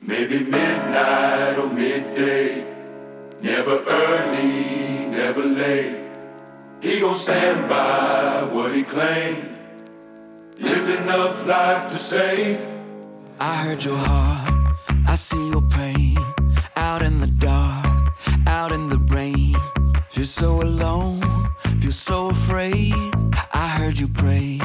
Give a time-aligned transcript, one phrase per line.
[0.00, 2.64] Maybe midnight or midday.
[3.42, 6.06] Never early, never late.
[6.80, 9.48] He gon' stand by what he claimed.
[10.56, 12.58] Lived enough life to say.
[13.40, 14.72] I heard your heart,
[15.06, 16.16] I see your pain.
[16.76, 18.12] Out in the dark,
[18.46, 19.56] out in the rain.
[20.10, 21.20] Feel so alone,
[21.80, 22.94] feel so afraid.
[23.52, 24.60] I heard you pray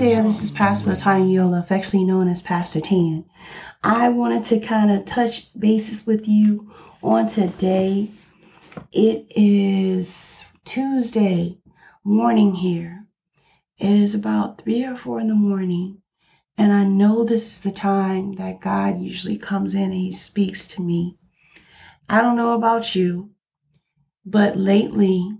[0.00, 0.22] there.
[0.22, 3.22] This is Pastor Tanya Yola, affectionately known as Pastor Tan.
[3.82, 6.72] I wanted to kind of touch bases with you
[7.02, 8.10] on today.
[8.92, 11.58] It is Tuesday
[12.02, 13.04] morning here.
[13.76, 16.00] It is about three or four in the morning,
[16.56, 20.66] and I know this is the time that God usually comes in and He speaks
[20.68, 21.18] to me.
[22.08, 23.32] I don't know about you,
[24.24, 25.30] but lately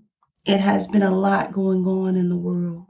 [0.44, 2.89] it has been a lot going on in the world.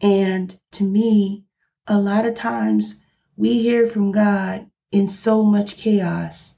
[0.00, 1.44] And to me,
[1.86, 3.00] a lot of times
[3.36, 6.54] we hear from God in so much chaos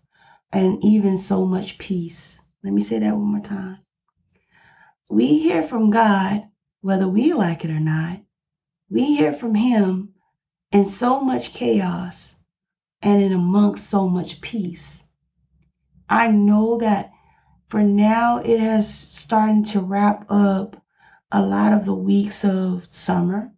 [0.53, 2.41] and even so much peace.
[2.63, 3.79] Let me say that one more time.
[5.09, 6.49] We hear from God,
[6.83, 8.21] whether we like it or not,
[8.91, 10.15] we hear from Him
[10.73, 12.37] in so much chaos
[13.03, 15.07] and in amongst so much peace.
[16.09, 17.13] I know that
[17.69, 20.77] for now it has started to wrap up
[21.33, 23.53] a lot of the weeks of summer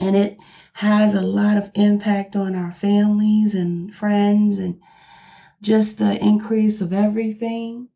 [0.00, 0.38] and it
[0.72, 4.80] has a lot of impact on our families and friends and
[5.62, 7.88] just the increase of everything.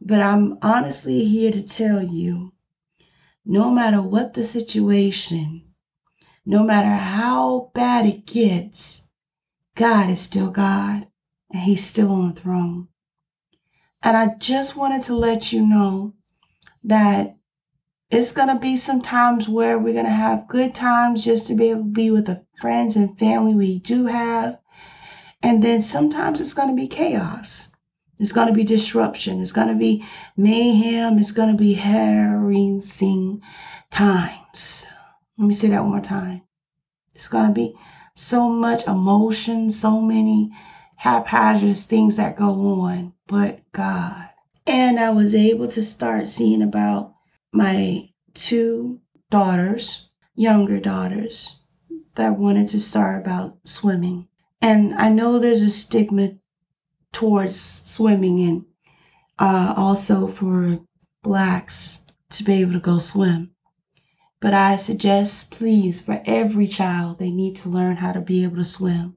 [0.00, 2.52] But I'm honestly here to tell you
[3.44, 5.62] no matter what the situation,
[6.44, 9.08] no matter how bad it gets,
[9.74, 11.06] God is still God
[11.50, 12.88] and He's still on the throne.
[14.02, 16.14] And I just wanted to let you know
[16.84, 17.36] that
[18.08, 21.54] it's going to be some times where we're going to have good times just to
[21.54, 24.58] be able to be with the friends and family we do have.
[25.42, 27.68] And then sometimes it's going to be chaos.
[28.18, 29.40] It's going to be disruption.
[29.40, 30.04] It's going to be
[30.36, 31.18] mayhem.
[31.18, 33.42] It's going to be harassing
[33.90, 34.86] times.
[35.36, 36.42] Let me say that one more time.
[37.14, 37.74] It's going to be
[38.14, 40.52] so much emotion, so many
[40.96, 44.30] haphazard things that go on, but God.
[44.66, 47.15] And I was able to start seeing about
[47.56, 49.00] my two
[49.30, 51.56] daughters, younger daughters,
[52.16, 54.28] that wanted to start about swimming.
[54.60, 56.34] And I know there's a stigma
[57.12, 58.64] towards swimming and
[59.38, 60.80] uh, also for
[61.22, 63.52] blacks to be able to go swim.
[64.38, 68.56] But I suggest, please, for every child, they need to learn how to be able
[68.56, 69.16] to swim.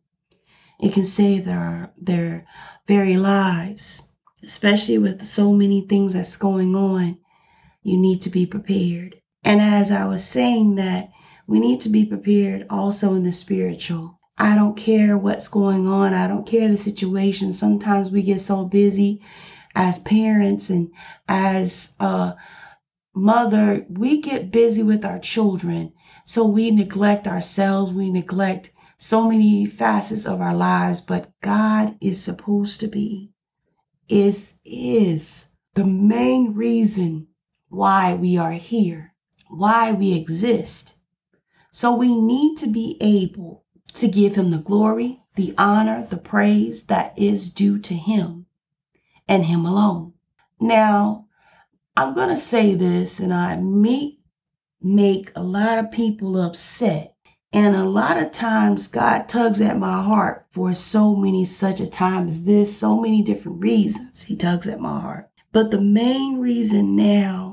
[0.79, 2.45] It can save their their
[2.88, 4.07] very lives,
[4.44, 7.17] especially with so many things that's going on
[7.81, 9.16] you need to be prepared.
[9.44, 11.09] And as I was saying that,
[11.47, 14.19] we need to be prepared also in the spiritual.
[14.38, 16.13] I don't care what's going on.
[16.13, 17.53] I don't care the situation.
[17.53, 19.22] Sometimes we get so busy
[19.75, 20.91] as parents and
[21.28, 22.35] as a
[23.16, 25.94] mother, we get busy with our children.
[26.25, 27.91] So we neglect ourselves.
[27.91, 31.01] We neglect so many facets of our lives.
[31.01, 33.31] But God is supposed to be,
[34.07, 37.28] is, is the main reason
[37.69, 39.13] why we are here,
[39.47, 40.96] why we exist.
[41.72, 43.63] So we need to be able
[43.96, 48.46] to give him the glory, the honor, the praise that is due to him
[49.28, 50.13] and him alone.
[50.59, 51.28] Now,
[51.96, 54.19] I'm going to say this, and I may
[54.81, 57.16] make a lot of people upset.
[57.52, 61.90] And a lot of times, God tugs at my heart for so many such a
[61.90, 64.23] time as this, so many different reasons.
[64.23, 65.32] He tugs at my heart.
[65.52, 67.48] But the main reason now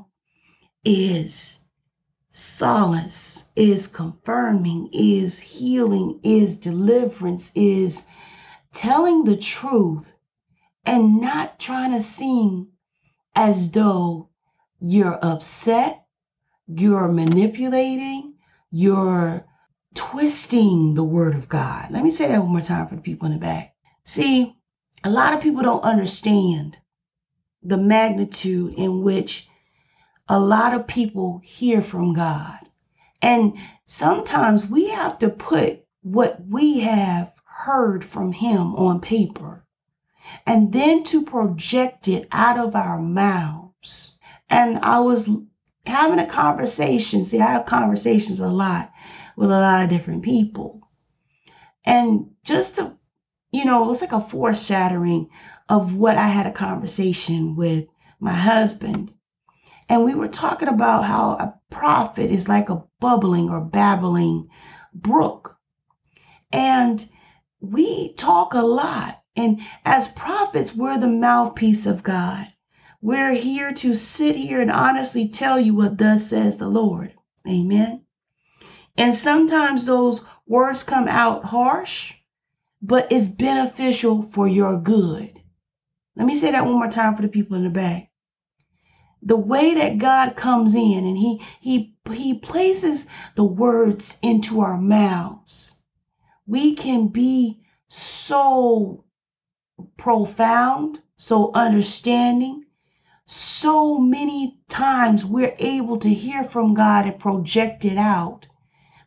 [0.86, 1.58] is
[2.30, 8.06] solace, is confirming, is healing, is deliverance, is
[8.72, 10.12] telling the truth
[10.84, 12.68] and not trying to seem
[13.34, 14.28] as though
[14.80, 16.06] you're upset,
[16.68, 18.34] you're manipulating,
[18.70, 19.44] you're
[19.94, 21.90] twisting the word of God.
[21.90, 23.74] Let me say that one more time for the people in the back.
[24.04, 24.54] See,
[25.02, 26.78] a lot of people don't understand
[27.62, 29.48] the magnitude in which
[30.28, 32.58] a lot of people hear from God.
[33.22, 39.64] And sometimes we have to put what we have heard from Him on paper.
[40.46, 44.18] and then to project it out of our mouths.
[44.50, 45.28] And I was
[45.86, 47.24] having a conversation.
[47.24, 48.92] See, I have conversations a lot
[49.36, 50.82] with a lot of different people.
[51.86, 52.96] And just to,
[53.52, 55.30] you know, it's like a foreshadowing
[55.68, 57.86] of what I had a conversation with
[58.20, 59.12] my husband.
[59.88, 64.48] And we were talking about how a prophet is like a bubbling or babbling
[64.92, 65.58] brook.
[66.52, 67.06] And
[67.60, 69.22] we talk a lot.
[69.36, 72.48] And as prophets, we're the mouthpiece of God.
[73.00, 77.14] We're here to sit here and honestly tell you what thus says the Lord.
[77.46, 78.02] Amen.
[78.96, 82.14] And sometimes those words come out harsh,
[82.80, 85.38] but it's beneficial for your good.
[86.16, 88.10] Let me say that one more time for the people in the back.
[89.26, 94.78] The way that God comes in and he he he places the words into our
[94.78, 95.74] mouths.
[96.46, 97.58] We can be
[97.88, 99.04] so
[99.96, 102.62] profound, so understanding,
[103.26, 108.45] so many times we're able to hear from God and project it out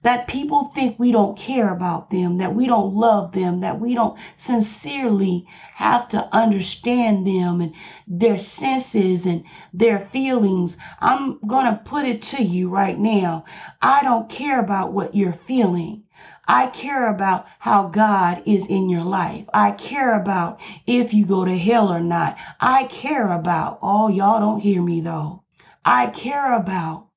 [0.01, 3.93] that people think we don't care about them, that we don't love them, that we
[3.93, 7.73] don't sincerely have to understand them and
[8.07, 9.43] their senses and
[9.73, 10.77] their feelings.
[11.01, 13.43] I'm going to put it to you right now.
[13.81, 16.03] I don't care about what you're feeling.
[16.47, 19.45] I care about how God is in your life.
[19.53, 22.37] I care about if you go to hell or not.
[22.59, 25.43] I care about, oh, y'all don't hear me though.
[25.85, 27.08] I care about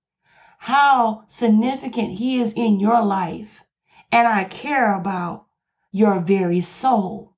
[0.67, 3.65] how significant He is in your life.
[4.13, 5.47] And I care about
[5.91, 7.35] your very soul.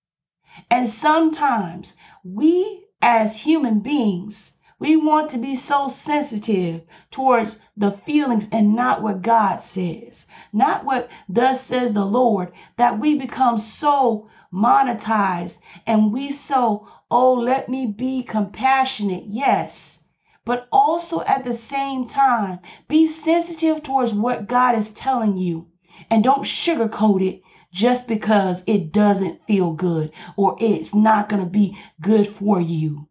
[0.70, 8.46] And sometimes we as human beings, we want to be so sensitive towards the feelings
[8.52, 14.28] and not what God says, not what thus says the Lord, that we become so
[14.52, 19.24] monetized and we so, oh, let me be compassionate.
[19.28, 20.03] Yes.
[20.44, 25.68] But also at the same time, be sensitive towards what God is telling you
[26.10, 27.42] and don't sugarcoat it
[27.72, 33.08] just because it doesn't feel good or it's not going to be good for you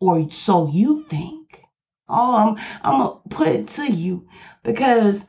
[0.00, 1.62] or so you think.
[2.08, 4.26] Oh, I'm I'm gonna put it to you
[4.62, 5.26] because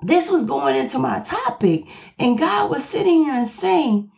[0.00, 1.88] this was going into my topic,
[2.18, 4.10] and God was sitting here and saying,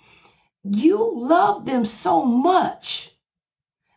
[0.63, 3.11] You love them so much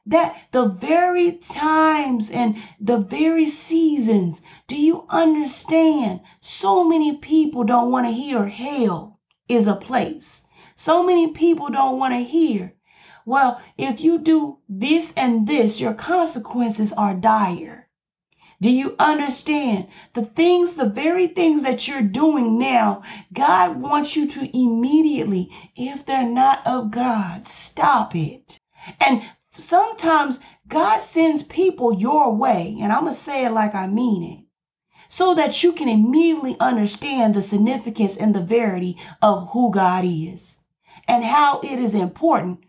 [0.05, 6.21] that the very times and the very seasons, do you understand?
[6.41, 10.47] So many people don't want to hear hell is a place.
[10.75, 12.73] So many people don't want to hear
[13.25, 17.87] well, if you do this and this, your consequences are dire.
[18.59, 19.87] Do you understand?
[20.13, 26.05] The things, the very things that you're doing now, God wants you to immediately, if
[26.05, 28.59] they're not of God, stop it.
[28.99, 29.21] And
[29.61, 34.23] sometimes God sends people your way, and I'm going to say it like I mean
[34.23, 34.45] it,
[35.07, 40.59] so that you can immediately understand the significance and the verity of who God is
[41.07, 42.59] and how it is important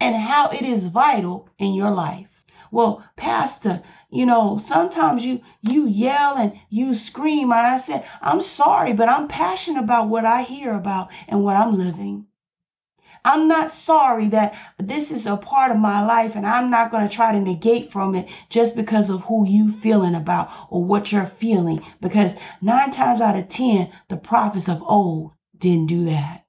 [0.00, 2.44] and how it is vital in your life.
[2.70, 8.40] Well, pastor, you know, sometimes you you yell and you scream and I said, "I'm
[8.42, 12.26] sorry, but I'm passionate about what I hear about and what I'm living."
[13.24, 17.08] I'm not sorry that this is a part of my life and I'm not going
[17.08, 21.10] to try to negate from it just because of who you feeling about or what
[21.10, 26.44] you're feeling because 9 times out of 10 the prophets of old didn't do that.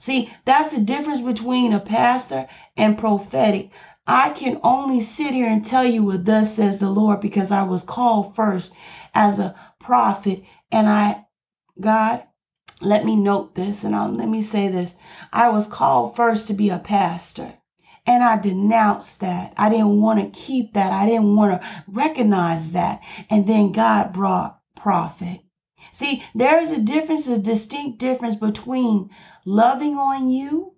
[0.00, 3.70] See, that's the difference between a pastor and prophetic.
[4.06, 7.62] I can only sit here and tell you what thus says the Lord because I
[7.62, 8.72] was called first
[9.14, 11.26] as a prophet and I,
[11.80, 12.24] God,
[12.80, 14.94] let me note this and I'll, let me say this.
[15.32, 17.54] I was called first to be a pastor.
[18.06, 19.52] And I denounced that.
[19.56, 20.92] I didn't want to keep that.
[20.92, 23.00] I didn't want to recognize that.
[23.28, 25.40] And then God brought prophet.
[25.92, 29.10] See, there is a difference, a distinct difference between
[29.44, 30.74] loving on you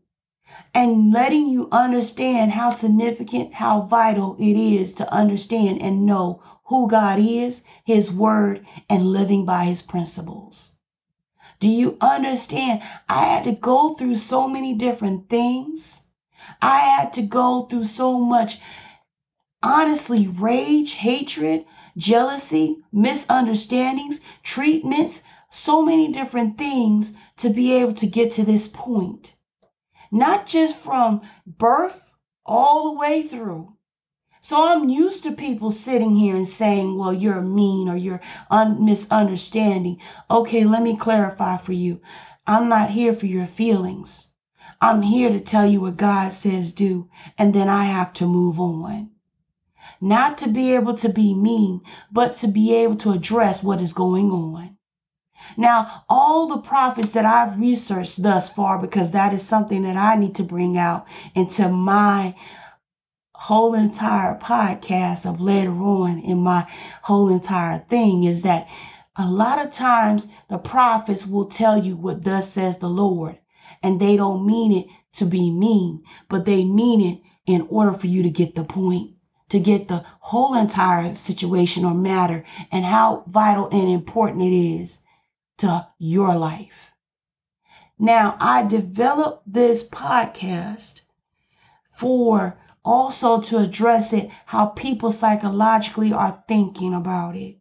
[0.74, 6.88] and letting you understand how significant, how vital it is to understand and know who
[6.88, 10.72] God is, His Word, and living by His principles.
[11.60, 12.82] Do you understand?
[13.06, 16.06] I had to go through so many different things.
[16.62, 18.60] I had to go through so much,
[19.62, 21.66] honestly, rage, hatred,
[21.98, 29.36] jealousy, misunderstandings, treatments, so many different things to be able to get to this point.
[30.10, 32.10] Not just from birth
[32.46, 33.76] all the way through.
[34.42, 38.82] So I'm used to people sitting here and saying, well, you're mean or you're un-
[38.82, 39.98] misunderstanding.
[40.30, 42.00] Okay, let me clarify for you.
[42.46, 44.28] I'm not here for your feelings.
[44.80, 48.58] I'm here to tell you what God says do, and then I have to move
[48.58, 49.10] on.
[50.00, 53.92] Not to be able to be mean, but to be able to address what is
[53.92, 54.78] going on.
[55.56, 60.14] Now, all the prophets that I've researched thus far, because that is something that I
[60.14, 62.34] need to bring out into my
[63.40, 66.70] whole entire podcast of later on in my
[67.00, 68.68] whole entire thing, is that
[69.16, 73.38] a lot of times the prophets will tell you what thus says the Lord,
[73.82, 78.08] and they don't mean it to be mean, but they mean it in order for
[78.08, 79.12] you to get the point,
[79.48, 84.98] to get the whole entire situation or matter and how vital and important it is
[85.56, 86.90] to your life.
[87.98, 91.00] Now, I developed this podcast
[91.92, 97.60] for also to address it how people psychologically are thinking about it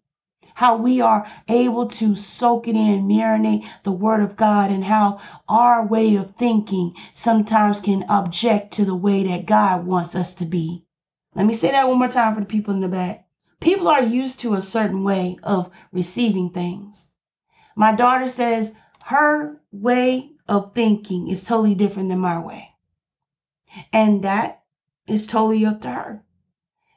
[0.59, 5.17] how we are able to soak it in, marinate the word of God, and how
[5.47, 10.43] our way of thinking sometimes can object to the way that God wants us to
[10.43, 10.83] be.
[11.33, 13.25] Let me say that one more time for the people in the back.
[13.61, 17.07] People are used to a certain way of receiving things.
[17.77, 22.71] My daughter says her way of thinking is totally different than my way.
[23.93, 24.58] And that
[25.09, 26.23] is totally up to her.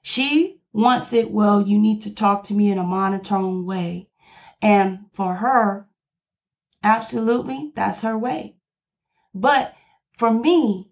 [0.03, 4.09] She wants it, well, you need to talk to me in a monotone way.
[4.61, 5.89] And for her,
[6.83, 8.57] absolutely, that's her way.
[9.35, 9.75] But
[10.17, 10.91] for me,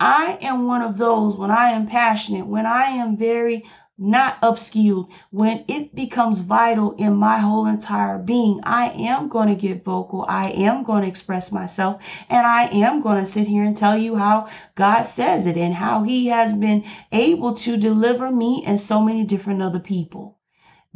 [0.00, 3.64] I am one of those when I am passionate, when I am very
[3.98, 9.54] not upskilled, when it becomes vital in my whole entire being, I am going to
[9.54, 10.24] get vocal.
[10.28, 12.02] I am going to express myself.
[12.28, 15.74] And I am going to sit here and tell you how God says it and
[15.74, 20.38] how He has been able to deliver me and so many different other people.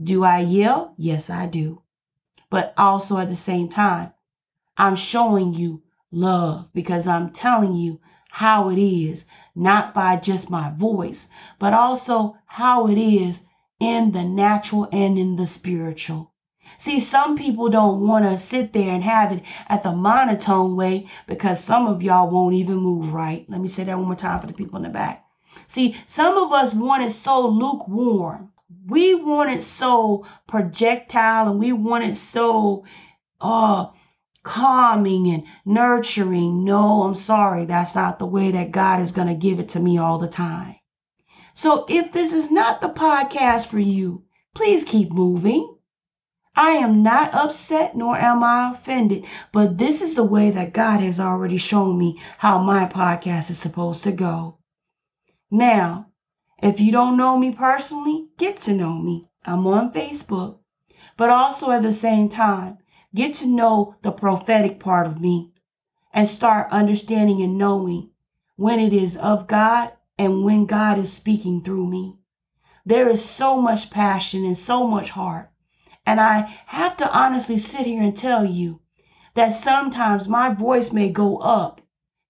[0.03, 0.95] Do I yell?
[0.97, 1.83] Yes, I do.
[2.50, 4.12] But also at the same time,
[4.76, 8.00] I'm showing you love because I'm telling you
[8.37, 9.25] how it is,
[9.55, 11.26] not by just my voice,
[11.59, 13.40] but also how it is
[13.81, 16.31] in the natural and in the spiritual.
[16.76, 21.07] See, some people don't want to sit there and have it at the monotone way
[21.26, 23.49] because some of y'all won't even move right.
[23.49, 25.25] Let me say that one more time for the people in the back.
[25.66, 28.52] See, some of us want it so lukewarm.
[28.87, 32.85] We want it so projectile and we want it so
[33.40, 33.87] uh
[34.47, 36.62] calming and nurturing.
[36.62, 37.65] No, I'm sorry.
[37.65, 40.29] That's not the way that God is going to give it to me all the
[40.29, 40.76] time.
[41.55, 44.23] So if this is not the podcast for you,
[44.55, 45.76] please keep moving.
[46.55, 51.00] I am not upset nor am I offended, but this is the way that God
[51.00, 54.59] has already shown me how my podcast is supposed to go.
[55.50, 56.07] Now,
[56.62, 59.29] if you don't know me personally, get to know me.
[59.45, 60.59] I'm on Facebook,
[61.17, 62.79] but also at the same time,
[63.15, 65.53] Get to know the prophetic part of me
[66.13, 68.11] and start understanding and knowing
[68.57, 72.17] when it is of God and when God is speaking through me.
[72.85, 75.53] There is so much passion and so much heart.
[76.05, 78.81] And I have to honestly sit here and tell you
[79.35, 81.81] that sometimes my voice may go up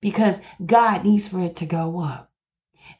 [0.00, 2.30] because God needs for it to go up.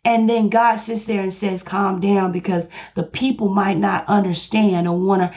[0.05, 4.87] And then God sits there and says, calm down because the people might not understand
[4.87, 5.33] or want to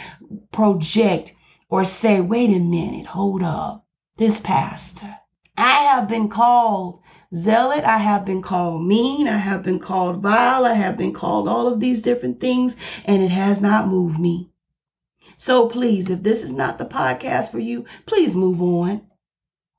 [0.51, 1.34] project
[1.69, 3.85] or say, wait a minute, hold up,
[4.17, 5.17] this pastor.
[5.55, 7.01] I have been called
[7.35, 7.83] zealot.
[7.83, 9.27] I have been called mean.
[9.27, 10.65] I have been called vile.
[10.65, 14.49] I have been called all of these different things, and it has not moved me.
[15.38, 19.07] So please, if this is not the podcast for you, please move on.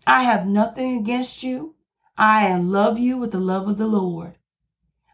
[0.07, 1.75] I have nothing against you.
[2.17, 4.37] I love you with the love of the Lord.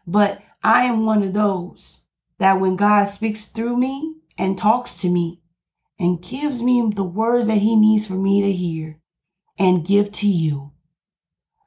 [0.05, 2.01] But I am one of those
[2.37, 5.41] that when God speaks through me and talks to me,
[5.99, 8.99] and gives me the words that He needs for me to hear
[9.57, 10.71] and give to you,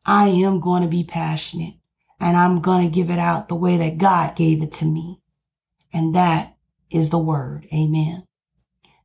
[0.04, 1.74] I am going to be passionate
[2.20, 5.20] and I'm going to give it out the way that God gave it to me.
[5.92, 6.56] And that
[6.90, 7.66] is the word.
[7.72, 8.24] Amen.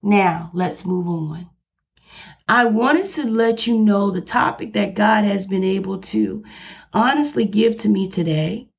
[0.01, 1.50] Now let's move on.
[2.48, 6.44] I wanted to let you know the topic that God has been able to
[6.94, 8.70] honestly give to me today.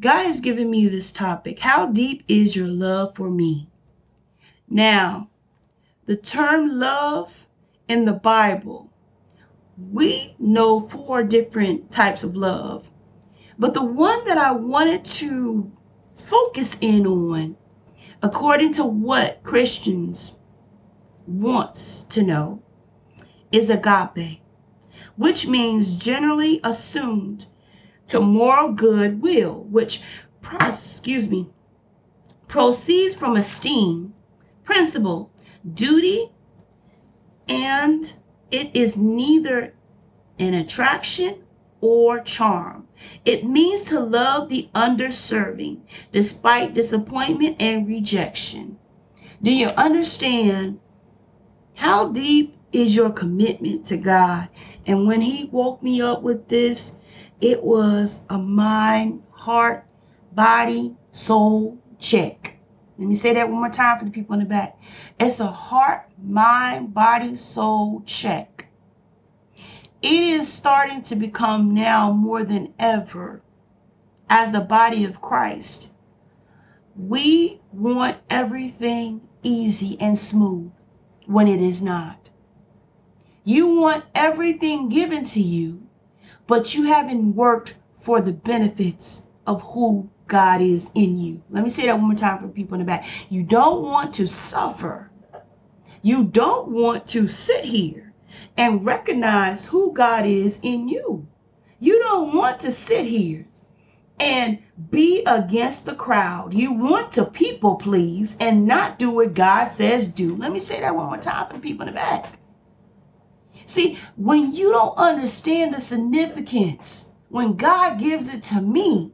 [0.00, 3.68] God has given me this topic How deep is your love for me?
[4.68, 5.28] Now,
[6.06, 7.46] the term love
[7.86, 8.90] in the Bible,
[9.90, 12.90] we know four different types of love.
[13.58, 15.70] But the one that I wanted to
[16.16, 17.56] focus in on,
[18.22, 20.34] according to what Christians
[21.26, 22.62] wants to know,
[23.52, 24.40] is agape,
[25.16, 27.46] which means generally assumed
[28.08, 30.02] to moral goodwill, which,
[30.60, 31.48] excuse me,
[32.48, 34.12] proceeds from esteem,
[34.64, 35.30] principle,
[35.74, 36.30] duty,
[37.48, 38.12] and
[38.50, 39.74] it is neither
[40.38, 41.42] an attraction
[41.80, 42.86] or charm.
[43.24, 45.80] It means to love the underserving
[46.12, 48.78] despite disappointment and rejection.
[49.42, 50.78] Do you understand
[51.74, 54.48] how deep is your commitment to God?
[54.86, 56.96] And when He woke me up with this,
[57.40, 59.84] it was a mind, heart,
[60.32, 62.51] body, soul check.
[63.02, 64.78] Let me say that one more time for the people in the back.
[65.18, 68.68] It's a heart, mind, body, soul check.
[70.00, 73.42] It is starting to become now more than ever
[74.30, 75.90] as the body of Christ.
[76.94, 80.70] We want everything easy and smooth
[81.26, 82.30] when it is not.
[83.42, 85.82] You want everything given to you,
[86.46, 91.42] but you haven't worked for the benefits of who God is in you.
[91.50, 93.06] Let me say that one more time for people in the back.
[93.28, 95.10] You don't want to suffer.
[96.00, 98.14] You don't want to sit here
[98.56, 101.26] and recognize who God is in you.
[101.80, 103.46] You don't want to sit here
[104.18, 104.56] and
[104.90, 106.54] be against the crowd.
[106.54, 110.34] You want to people please and not do what God says do.
[110.36, 112.38] Let me say that one more time for the people in the back.
[113.66, 119.12] See, when you don't understand the significance, when God gives it to me,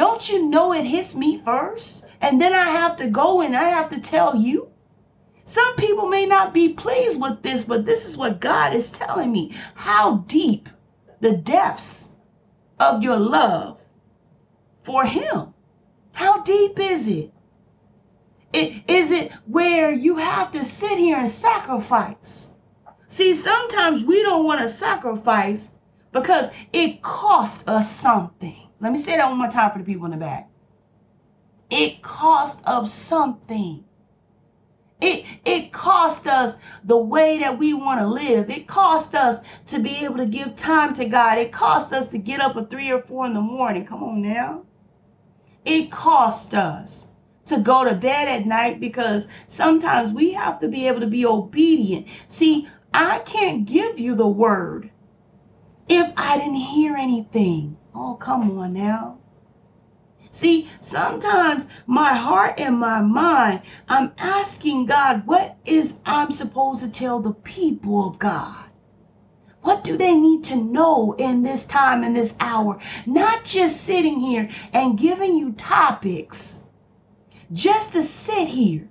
[0.00, 2.06] don't you know it hits me first?
[2.22, 4.70] And then I have to go and I have to tell you.
[5.44, 9.30] Some people may not be pleased with this, but this is what God is telling
[9.30, 9.54] me.
[9.74, 10.70] How deep
[11.20, 12.14] the depths
[12.78, 13.76] of your love
[14.84, 15.52] for Him.
[16.12, 17.30] How deep is it?
[18.54, 22.54] it is it where you have to sit here and sacrifice?
[23.08, 25.72] See, sometimes we don't want to sacrifice
[26.10, 28.69] because it costs us something.
[28.80, 30.48] Let me say that one more time for the people in the back.
[31.70, 33.84] It cost us something.
[35.00, 38.50] It it cost us the way that we want to live.
[38.50, 41.38] It cost us to be able to give time to God.
[41.38, 43.86] It cost us to get up at three or four in the morning.
[43.86, 44.64] Come on now.
[45.64, 47.08] It cost us
[47.46, 51.26] to go to bed at night because sometimes we have to be able to be
[51.26, 52.06] obedient.
[52.28, 54.90] See, I can't give you the word
[55.88, 57.76] if I didn't hear anything.
[58.02, 59.18] Oh, come on now.
[60.30, 63.60] See, sometimes my heart and my mind,
[63.90, 68.70] I'm asking God, what is I'm supposed to tell the people of God?
[69.60, 72.78] What do they need to know in this time, in this hour?
[73.04, 76.64] Not just sitting here and giving you topics,
[77.52, 78.88] just to sit here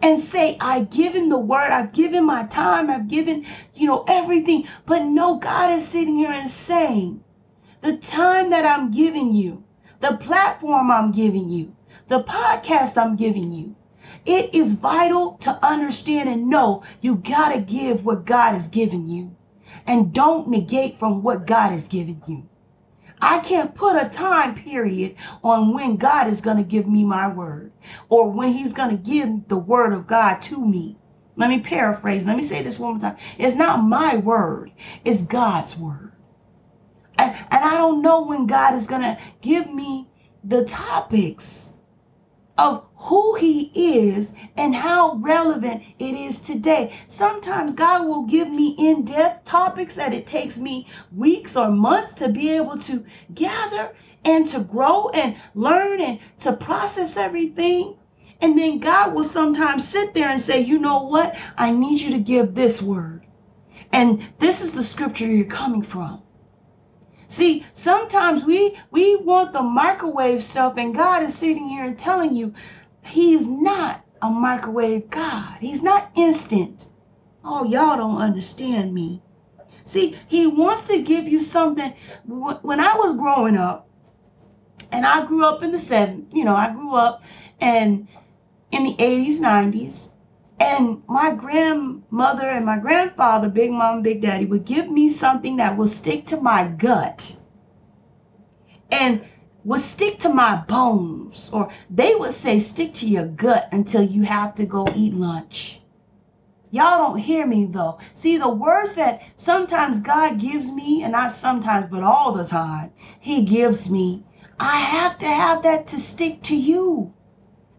[0.00, 4.66] and say, I've given the word, I've given my time, I've given, you know, everything.
[4.86, 7.22] But no, God is sitting here and saying,
[7.82, 9.64] the time that I'm giving you,
[10.00, 11.74] the platform I'm giving you,
[12.08, 13.74] the podcast I'm giving you.
[14.26, 19.08] It is vital to understand and know you got to give what God has given
[19.08, 19.34] you.
[19.86, 22.48] And don't negate from what God has given you.
[23.22, 27.28] I can't put a time period on when God is going to give me my
[27.28, 27.70] word
[28.08, 30.96] or when he's going to give the word of God to me.
[31.36, 32.26] Let me paraphrase.
[32.26, 33.16] Let me say this one more time.
[33.38, 34.72] It's not my word,
[35.04, 36.09] it's God's word.
[37.20, 40.08] And, and I don't know when God is going to give me
[40.44, 41.74] the topics
[42.56, 46.92] of who he is and how relevant it is today.
[47.08, 52.30] Sometimes God will give me in-depth topics that it takes me weeks or months to
[52.30, 53.04] be able to
[53.34, 57.96] gather and to grow and learn and to process everything.
[58.40, 61.36] And then God will sometimes sit there and say, you know what?
[61.58, 63.26] I need you to give this word.
[63.92, 66.22] And this is the scripture you're coming from.
[67.30, 72.34] See, sometimes we we want the microwave stuff, and God is sitting here and telling
[72.34, 72.52] you
[73.04, 75.58] He's not a microwave God.
[75.60, 76.88] He's not instant.
[77.44, 79.22] Oh, y'all don't understand me.
[79.84, 81.94] See, He wants to give you something.
[82.26, 83.88] When I was growing up,
[84.90, 87.22] and I grew up in the seven, you know, I grew up
[87.60, 88.08] and
[88.72, 90.09] in the 80s, 90s,
[90.60, 95.76] and my grandmother and my grandfather, Big Mom, Big Daddy, would give me something that
[95.76, 97.36] will stick to my gut
[98.90, 99.22] and
[99.64, 101.50] would stick to my bones.
[101.52, 105.80] Or they would say, stick to your gut until you have to go eat lunch.
[106.70, 107.98] Y'all don't hear me though.
[108.14, 112.92] See, the words that sometimes God gives me, and not sometimes, but all the time,
[113.18, 114.22] He gives me,
[114.60, 117.12] I have to have that to stick to you.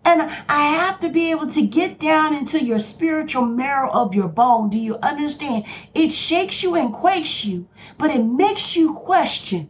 [0.03, 4.27] And I have to be able to get down into your spiritual marrow of your
[4.27, 4.69] bone.
[4.69, 5.65] Do you understand?
[5.93, 9.69] It shakes you and quakes you, but it makes you question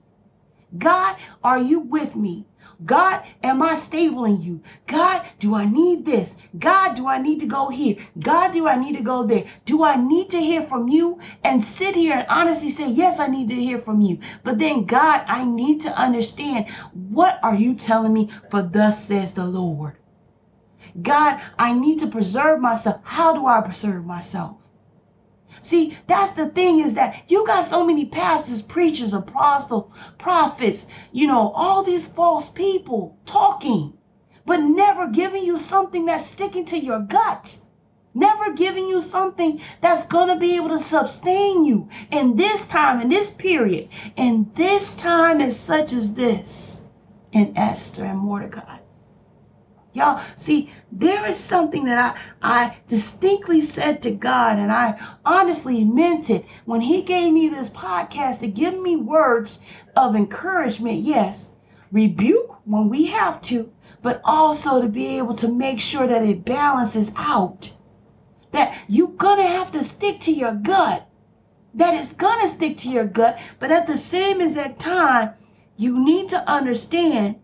[0.78, 2.46] God, are you with me?
[2.86, 4.62] God, am I stable in you?
[4.88, 6.38] God, do I need this?
[6.58, 7.98] God, do I need to go here?
[8.18, 9.44] God, do I need to go there?
[9.66, 11.20] Do I need to hear from you?
[11.44, 14.20] And sit here and honestly say, Yes, I need to hear from you.
[14.44, 16.70] But then, God, I need to understand
[17.10, 18.30] what are you telling me?
[18.50, 19.98] For thus says the Lord.
[21.02, 23.02] God, I need to preserve myself.
[23.04, 24.58] How do I preserve myself?
[25.62, 31.28] See, that's the thing is that you got so many pastors, preachers, apostles, prophets, you
[31.28, 33.94] know, all these false people talking,
[34.46, 37.58] but never giving you something that's sticking to your gut.
[38.14, 43.00] Never giving you something that's going to be able to sustain you in this time,
[43.00, 46.90] in this period, in this time as such as this,
[47.32, 48.80] in Esther and Mordecai.
[49.94, 55.84] Y'all, see, there is something that I, I distinctly said to God, and I honestly
[55.84, 59.60] meant it when He gave me this podcast to give me words
[59.98, 61.00] of encouragement.
[61.00, 61.52] Yes,
[61.92, 63.70] rebuke when we have to,
[64.02, 67.74] but also to be able to make sure that it balances out.
[68.54, 71.06] That you're gonna have to stick to your gut.
[71.74, 75.32] That it's gonna stick to your gut, but at the same exact time,
[75.76, 77.36] you need to understand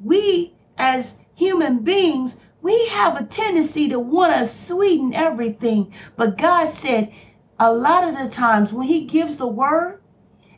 [0.00, 5.92] we as human beings, we have a tendency to want to sweeten everything.
[6.16, 7.12] But God said
[7.60, 10.00] a lot of the times when He gives the word,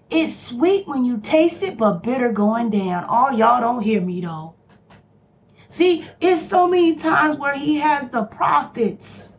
[0.09, 3.05] it's sweet when you taste it, but bitter going down.
[3.05, 4.55] All y'all don't hear me though.
[5.69, 9.37] See, it's so many times where He has the prophets.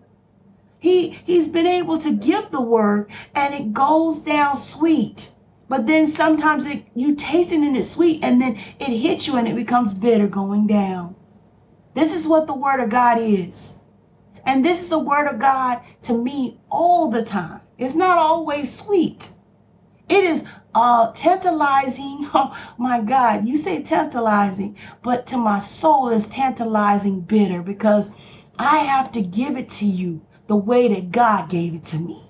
[0.78, 5.32] He he's been able to give the word and it goes down sweet.
[5.68, 9.38] But then sometimes it you taste it and it's sweet and then it hits you
[9.38, 11.16] and it becomes bitter going down.
[11.94, 13.78] This is what the Word of God is.
[14.46, 17.62] And this is the Word of God to me all the time.
[17.78, 19.32] It's not always sweet.
[20.08, 22.30] It is uh, tantalizing.
[22.34, 28.12] Oh my God, you say tantalizing, but to my soul is tantalizing bitter because
[28.58, 32.22] I have to give it to you the way that God gave it to me.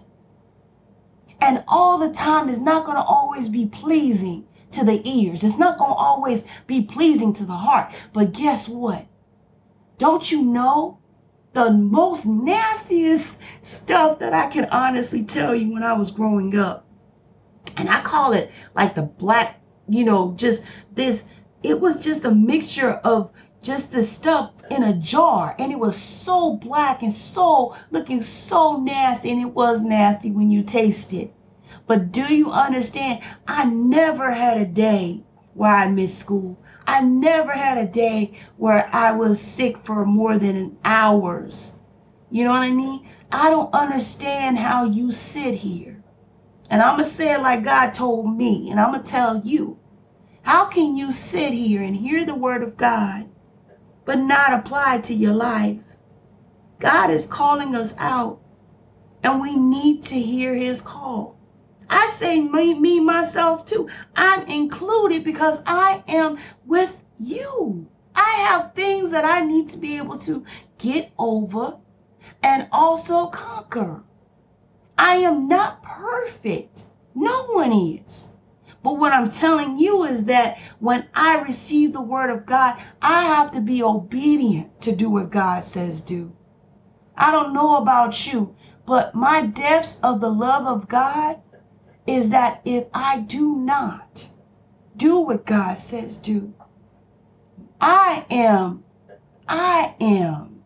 [1.39, 5.43] And all the time is not going to always be pleasing to the ears.
[5.43, 7.93] It's not going to always be pleasing to the heart.
[8.13, 9.06] But guess what?
[10.02, 10.98] Don't you know
[11.54, 16.88] the most nastiest stuff that I can honestly tell you when I was growing up?
[17.78, 20.64] And I call it like the black, you know, just
[20.96, 21.26] this,
[21.62, 23.30] it was just a mixture of
[23.62, 25.56] just the stuff in a jar.
[25.60, 29.30] And it was so black and so looking so nasty.
[29.30, 31.32] And it was nasty when you taste it.
[31.86, 33.20] But do you understand?
[33.48, 35.22] I never had a day
[35.54, 36.58] where i missed school
[36.91, 41.80] I never had a day where I was sick for more than an hours.
[42.30, 43.08] You know what I mean?
[43.32, 46.04] I don't understand how you sit here.
[46.69, 49.39] And I'm going to say it like God told me, and I'm going to tell
[49.39, 49.77] you.
[50.41, 53.30] How can you sit here and hear the word of God,
[54.04, 55.80] but not apply it to your life?
[56.80, 58.41] God is calling us out,
[59.23, 61.38] and we need to hear his call.
[61.93, 63.89] I say me, me, myself too.
[64.15, 67.86] I'm included because I am with you.
[68.15, 70.45] I have things that I need to be able to
[70.77, 71.75] get over
[72.41, 74.04] and also conquer.
[74.97, 76.86] I am not perfect.
[77.13, 78.32] No one is.
[78.82, 83.25] But what I'm telling you is that when I receive the word of God, I
[83.25, 86.32] have to be obedient to do what God says do.
[87.17, 91.41] I don't know about you, but my depths of the love of God
[92.08, 94.30] is that if I do not
[94.98, 96.54] do what God says do,
[97.80, 98.84] I am,
[99.48, 100.64] I am,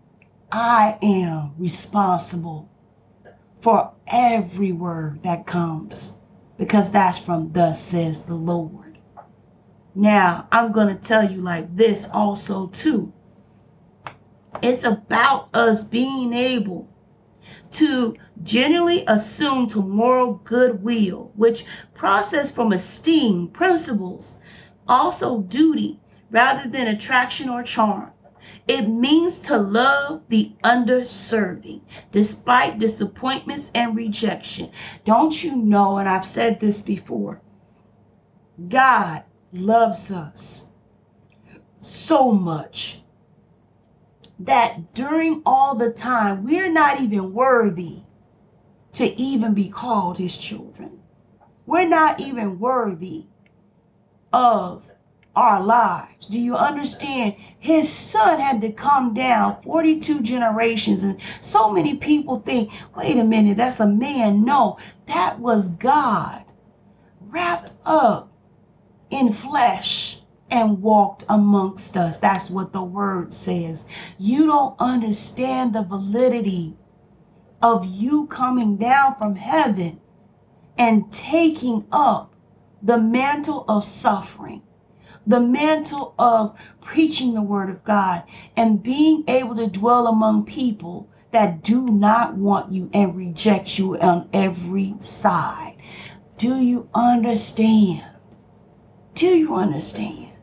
[0.52, 2.70] I am responsible
[3.62, 6.18] for every word that comes
[6.58, 8.98] because that's from thus says the Lord.
[9.96, 13.12] Now, I'm going to tell you like this also too.
[14.62, 16.88] It's about us being able
[17.72, 24.40] to generally assume to moral goodwill, which process from esteem, principles,
[24.88, 26.00] also duty,
[26.32, 28.12] rather than attraction or charm.
[28.68, 31.82] It means to love the underserving
[32.12, 34.70] despite disappointments and rejection.
[35.04, 37.42] Don't you know, and I've said this before,
[38.70, 40.68] God loves us
[41.82, 43.02] so much
[44.40, 48.02] that during all the time we're not even worthy
[48.94, 51.00] to even be called his children.
[51.66, 53.26] We're not even worthy
[54.32, 54.84] of
[55.36, 56.28] our lives.
[56.28, 57.36] Do you understand?
[57.60, 63.24] His son had to come down 42 generations, and so many people think, wait a
[63.24, 64.46] minute, that's a man.
[64.46, 66.44] No, that was God
[67.20, 68.32] wrapped up
[69.10, 72.18] in flesh and walked amongst us.
[72.20, 73.86] That's what the word says.
[74.18, 76.76] You don't understand the validity
[77.62, 80.00] of you coming down from heaven
[80.78, 82.36] and taking up
[82.84, 84.62] the mantle of suffering,
[85.28, 88.24] the mantle of preaching the word of God,
[88.58, 93.98] and being able to dwell among people that do not want you and reject you
[94.00, 95.76] on every side.
[96.38, 98.04] Do you understand?
[99.16, 100.35] Do you understand?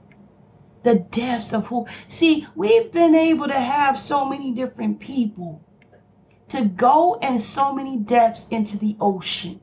[0.82, 1.86] The depths of who.
[2.08, 5.60] See, we've been able to have so many different people
[6.48, 9.60] to go in so many depths into the ocean.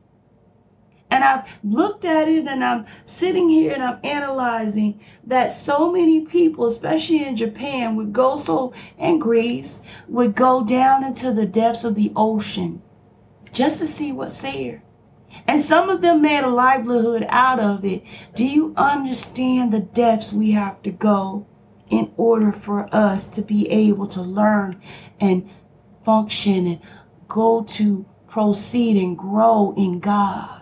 [1.12, 6.22] And I've looked at it and I'm sitting here and I'm analyzing that so many
[6.22, 11.84] people, especially in Japan, would go so, and Greece, would go down into the depths
[11.84, 12.82] of the ocean
[13.52, 14.84] just to see what's there.
[15.48, 18.04] And some of them made a livelihood out of it.
[18.36, 21.46] Do you understand the depths we have to go
[21.90, 24.82] in order for us to be able to learn
[25.20, 25.50] and
[26.04, 26.80] function and
[27.28, 30.60] go to proceed and grow in God?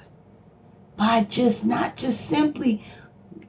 [0.98, 2.84] by just not just simply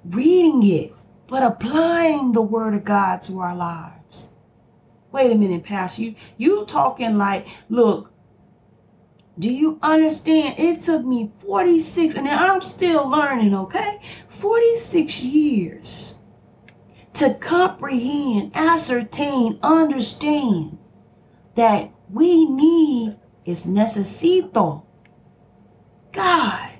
[0.05, 0.95] reading it,
[1.27, 4.29] but applying the word of God to our lives.
[5.13, 6.03] Wait a minute, Pastor.
[6.03, 8.13] You you talking like, look,
[9.39, 10.59] do you understand?
[10.59, 14.01] It took me 46, and I'm still learning, okay?
[14.29, 16.17] 46 years
[17.15, 20.79] to comprehend, ascertain, understand
[21.55, 24.83] that we need is necesito.
[26.13, 26.71] God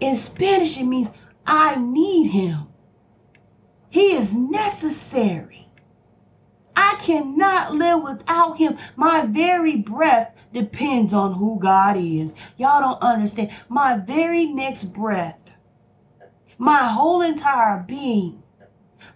[0.00, 1.10] in Spanish, it means
[1.46, 2.66] I need him.
[3.90, 5.68] He is necessary.
[6.74, 8.78] I cannot live without him.
[8.96, 12.34] My very breath depends on who God is.
[12.56, 13.50] Y'all don't understand.
[13.68, 15.38] My very next breath,
[16.58, 18.42] my whole entire being,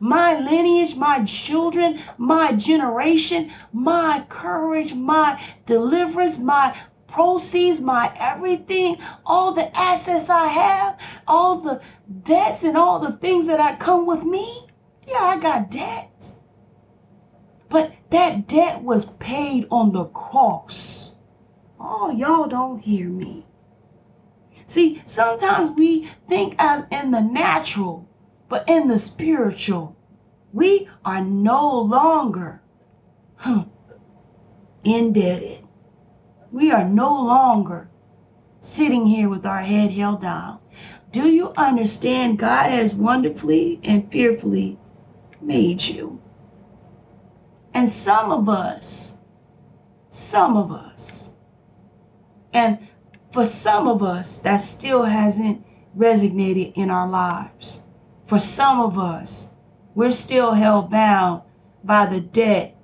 [0.00, 9.52] my lineage, my children, my generation, my courage, my deliverance, my proceeds, my everything, all
[9.52, 11.80] the assets I have, all the
[12.24, 14.66] debts and all the things that I come with me.
[15.06, 16.32] Yeah, I got debt.
[17.68, 21.12] But that debt was paid on the cross.
[21.88, 23.46] Oh, y'all don't hear me.
[24.66, 28.08] See, sometimes we think as in the natural,
[28.48, 29.94] but in the spiritual,
[30.52, 32.60] we are no longer
[33.36, 33.66] huh,
[34.82, 35.62] indebted.
[36.50, 37.88] We are no longer
[38.62, 40.58] sitting here with our head held down.
[41.12, 44.76] Do you understand God has wonderfully and fearfully
[45.40, 46.20] made you?
[47.74, 49.16] And some of us,
[50.10, 51.30] some of us,
[52.56, 52.78] and
[53.32, 55.62] for some of us, that still hasn't
[55.94, 57.82] resonated in our lives.
[58.24, 59.50] For some of us,
[59.94, 61.42] we're still held bound
[61.84, 62.74] by the debt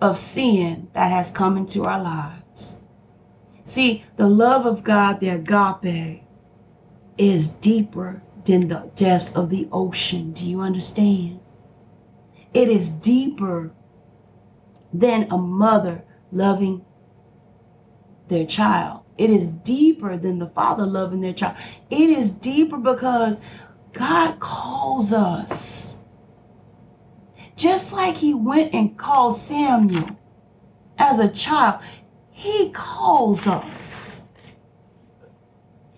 [0.00, 2.78] of sin that has come into our lives.
[3.64, 6.22] See, the love of God, the agape,
[7.18, 10.32] is deeper than the depths of the ocean.
[10.34, 11.40] Do you understand?
[12.54, 13.72] It is deeper
[14.92, 16.84] than a mother loving
[18.28, 19.00] their child.
[19.18, 21.56] It is deeper than the father loving their child.
[21.90, 23.38] It is deeper because
[23.92, 25.98] God calls us.
[27.56, 30.10] Just like he went and called Samuel
[30.98, 31.80] as a child,
[32.30, 34.20] he calls us.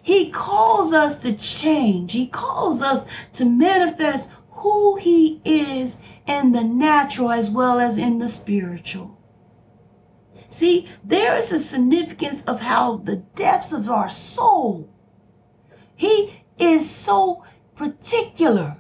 [0.03, 2.13] He calls us to change.
[2.13, 8.19] He calls us to manifest who He is in the natural as well as in
[8.19, 9.18] the spiritual.
[10.51, 14.89] See, there is a significance of how the depths of our soul,
[15.95, 17.43] He is so
[17.77, 18.79] particular.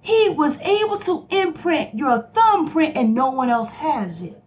[0.00, 4.42] He was able to imprint your thumbprint and no one else has it.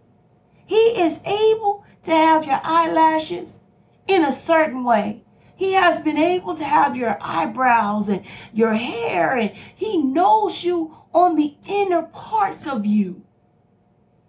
[0.66, 3.60] He is able to have your eyelashes
[4.06, 5.24] in a certain way.
[5.56, 10.94] He has been able to have your eyebrows and your hair, and He knows you
[11.14, 13.22] on the inner parts of you.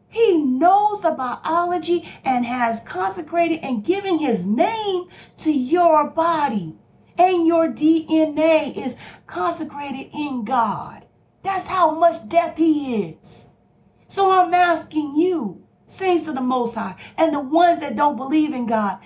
[0.09, 5.05] He knows the biology and has consecrated and given His name
[5.37, 6.75] to your body.
[7.17, 11.05] And your DNA is consecrated in God.
[11.43, 13.49] That's how much death He is.
[14.07, 18.53] So I'm asking you saints of the Most High, and the ones that don't believe
[18.53, 18.99] in God.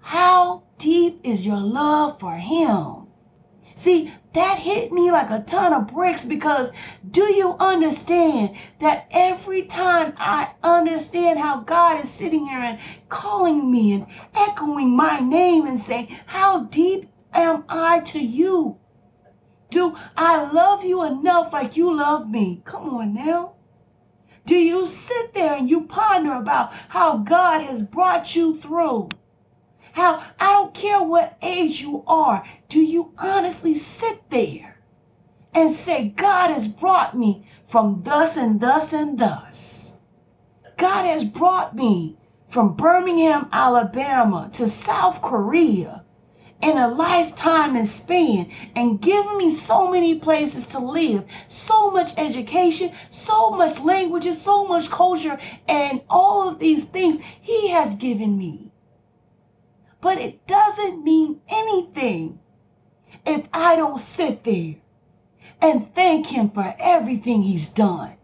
[0.00, 3.08] How deep is your love for Him?
[3.74, 6.72] See, that hit me like a ton of bricks because
[7.08, 13.70] do you understand that every time I understand how God is sitting here and calling
[13.70, 18.78] me and echoing my name and saying, How deep am I to you?
[19.70, 22.62] Do I love you enough like you love me?
[22.64, 23.54] Come on now.
[24.46, 29.08] Do you sit there and you ponder about how God has brought you through?
[29.96, 34.78] How I don't care what age you are, do you honestly sit there
[35.54, 39.98] and say, God has brought me from thus and thus and thus?
[40.76, 42.16] God has brought me
[42.48, 46.02] from Birmingham, Alabama to South Korea
[46.60, 52.18] in a lifetime and span and given me so many places to live, so much
[52.18, 58.36] education, so much languages, so much culture, and all of these things He has given
[58.36, 58.72] me.
[60.04, 62.38] But it doesn't mean anything
[63.24, 64.76] if I don't sit there
[65.62, 68.18] and thank Him for everything He's done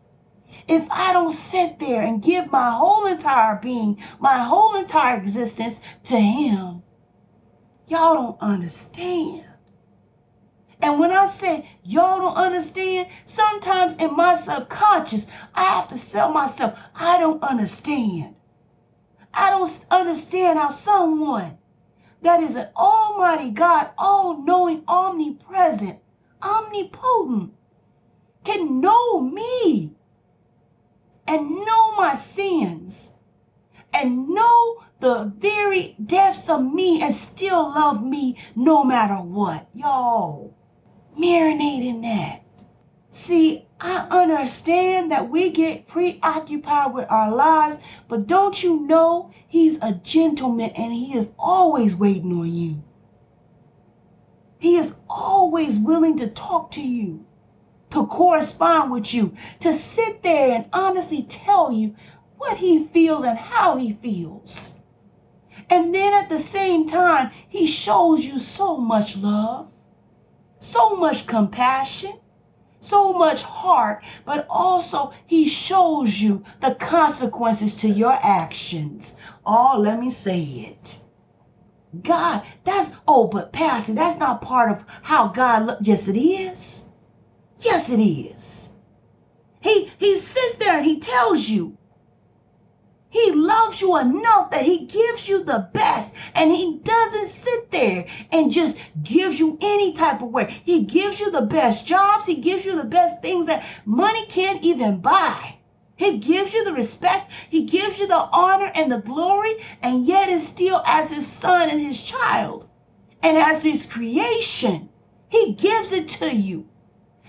[0.68, 5.80] if I don't sit there and give my whole entire being, my whole entire existence
[6.04, 6.82] to Him,
[7.88, 9.44] y'all don't understand.
[10.82, 16.30] And when I say y'all don't understand, sometimes in my subconscious, I have to tell
[16.30, 18.34] myself, I don't understand.
[19.32, 21.56] I don't understand how someone
[22.22, 25.98] that is an almighty God, all knowing, omnipresent,
[26.42, 27.54] omnipotent,
[28.44, 29.92] can know me
[31.26, 33.14] and know my sins
[33.92, 39.68] and know the very depths of me and still love me no matter what.
[39.74, 40.54] Y'all,
[41.18, 42.42] marinate in that.
[43.10, 49.78] See, I understand that we get preoccupied with our lives, but don't you know he's
[49.82, 52.82] a gentleman and he is always waiting on you?
[54.58, 57.24] He is always willing to talk to you
[57.90, 61.94] to correspond with you, to sit there and honestly tell you
[62.38, 64.78] what he feels and how he feels.
[65.68, 69.68] And then at the same time, he shows you so much love,
[70.58, 72.19] so much compassion,
[72.80, 79.16] so much heart, but also he shows you the consequences to your actions.
[79.44, 81.00] Oh, let me say it.
[82.02, 85.78] God, that's, oh, but Pastor, that's not part of how God, look.
[85.82, 86.88] yes, it is.
[87.58, 88.70] Yes, it is.
[89.60, 91.76] He he sits there and he tells you.
[93.12, 96.14] He loves you enough that he gives you the best.
[96.32, 100.62] And he doesn't sit there and just gives you any type of way.
[100.64, 102.26] He gives you the best jobs.
[102.26, 105.56] He gives you the best things that money can't even buy.
[105.96, 107.32] He gives you the respect.
[107.50, 109.56] He gives you the honor and the glory.
[109.82, 112.68] And yet is still as his son and his child.
[113.24, 114.88] And as his creation.
[115.28, 116.68] He gives it to you.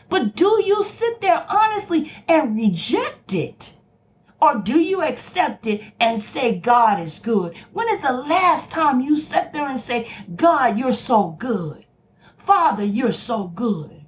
[0.09, 3.73] But do you sit there honestly and reject it?
[4.41, 7.55] Or do you accept it and say, God is good?
[7.73, 11.85] When is the last time you sat there and say, God, you're so good?
[12.37, 14.03] Father, you're so good.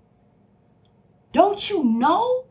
[1.33, 2.45] Don't you know?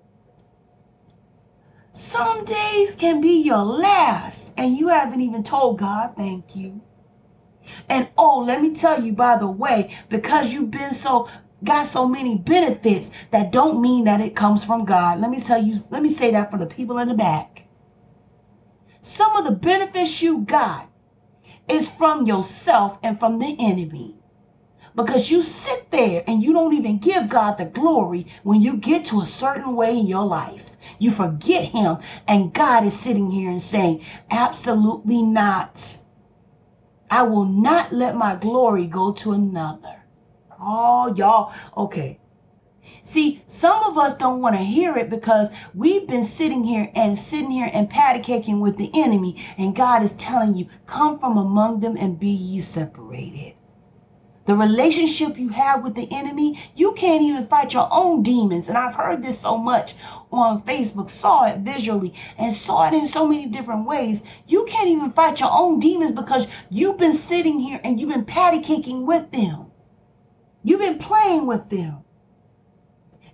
[1.93, 6.81] Some days can be your last, and you haven't even told God thank you.
[7.89, 11.29] And oh, let me tell you, by the way, because you've been so
[11.65, 15.21] got so many benefits that don't mean that it comes from God.
[15.21, 17.52] Let me tell you, let me say that for the people in the back.
[19.03, 20.89] Some of the benefits you got
[21.69, 24.15] is from yourself and from the enemy.
[24.95, 29.07] Because you sit there and you don't even give God the glory when you get
[29.07, 30.71] to a certain way in your life.
[30.99, 35.99] You forget Him, and God is sitting here and saying, Absolutely not.
[37.11, 40.03] I will not let my glory go to another.
[40.61, 42.21] Oh, y'all, okay.
[43.05, 47.17] See, some of us don't want to hear it because we've been sitting here and
[47.17, 51.37] sitting here and patty caking with the enemy, and God is telling you, come from
[51.37, 53.55] among them and be ye separated.
[54.47, 58.69] The relationship you have with the enemy, you can't even fight your own demons.
[58.69, 59.95] And I've heard this so much
[60.33, 64.25] on Facebook, saw it visually, and saw it in so many different ways.
[64.49, 68.25] You can't even fight your own demons because you've been sitting here and you've been
[68.25, 69.67] patty caking with them.
[70.65, 71.99] You've been playing with them.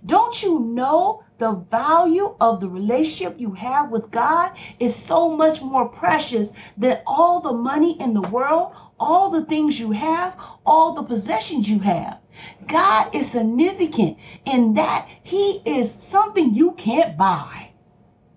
[0.05, 5.61] Don't you know the value of the relationship you have with God is so much
[5.61, 10.93] more precious than all the money in the world, all the things you have, all
[10.93, 12.19] the possessions you have?
[12.67, 17.71] God is significant in that He is something you can't buy.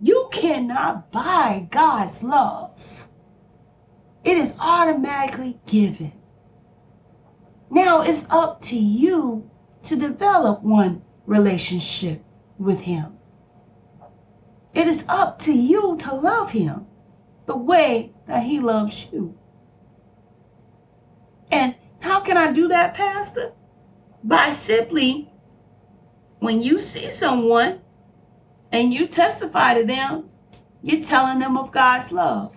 [0.01, 2.71] You cannot buy God's love,
[4.25, 6.13] it is automatically given.
[7.71, 9.49] Now it's up to you
[9.85, 12.23] to develop one relationship
[12.59, 13.17] with Him.
[14.75, 16.87] It is up to you to love Him
[17.47, 19.37] the way that He loves you.
[21.51, 23.53] And how can I do that, Pastor?
[24.25, 25.31] By simply
[26.39, 27.81] when you see someone
[28.73, 30.29] and you testify to them,
[30.83, 32.57] you're telling them of God's love.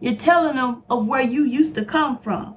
[0.00, 2.56] You're telling them of where you used to come from.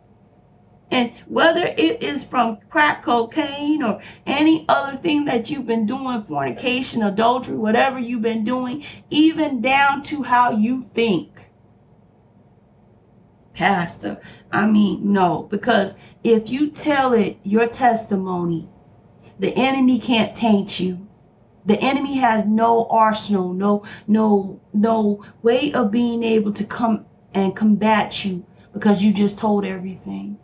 [0.95, 6.23] And whether it is from crack cocaine or any other thing that you've been doing,
[6.23, 11.49] fornication, adultery, whatever you've been doing, even down to how you think.
[13.51, 14.21] Pastor,
[14.53, 18.69] I mean, no, because if you tell it your testimony,
[19.37, 21.05] the enemy can't taint you.
[21.65, 27.53] The enemy has no arsenal, no, no, no way of being able to come and
[27.53, 30.37] combat you because you just told everything.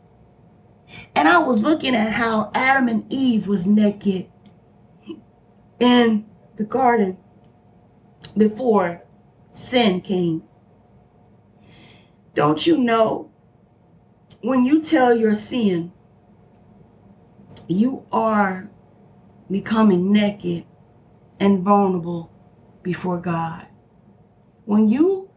[1.15, 4.27] And I was looking at how Adam and Eve was naked
[5.79, 6.25] in
[6.55, 7.17] the garden
[8.37, 9.01] before
[9.53, 10.43] sin came.
[12.33, 13.31] Don't you know
[14.41, 15.91] when you tell your sin,
[17.67, 18.69] you are
[19.49, 20.65] becoming naked
[21.39, 22.31] and vulnerable
[22.83, 23.67] before God.
[24.65, 25.29] When you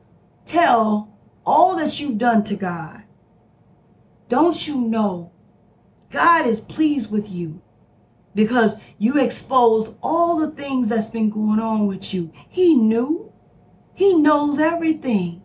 [0.47, 3.03] tell all that you've done to God,
[4.29, 5.31] don't you know
[6.15, 7.61] God is pleased with you
[8.37, 12.31] because you expose all the things that's been going on with you.
[12.49, 13.33] He knew.
[13.95, 15.43] He knows everything.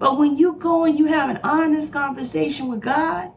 [0.00, 3.30] But when you go and you have an honest conversation with God,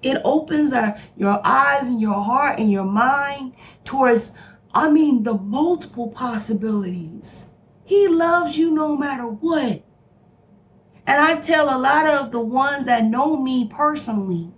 [0.00, 3.54] it opens our, your eyes and your heart and your mind
[3.84, 4.32] towards,
[4.72, 7.48] I mean, the multiple possibilities.
[7.84, 9.82] He loves you no matter what.
[11.04, 14.52] And I tell a lot of the ones that know me personally,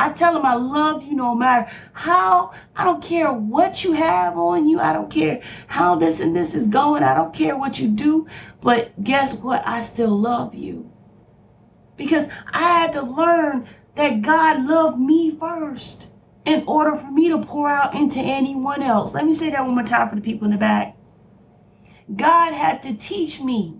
[0.00, 2.52] I tell them I love you no matter how.
[2.74, 4.80] I don't care what you have on you.
[4.80, 7.02] I don't care how this and this is going.
[7.02, 8.26] I don't care what you do.
[8.62, 9.62] But guess what?
[9.66, 10.90] I still love you.
[11.98, 16.08] Because I had to learn that God loved me first
[16.46, 19.12] in order for me to pour out into anyone else.
[19.12, 20.96] Let me say that one more time for the people in the back.
[22.16, 23.76] God had to teach me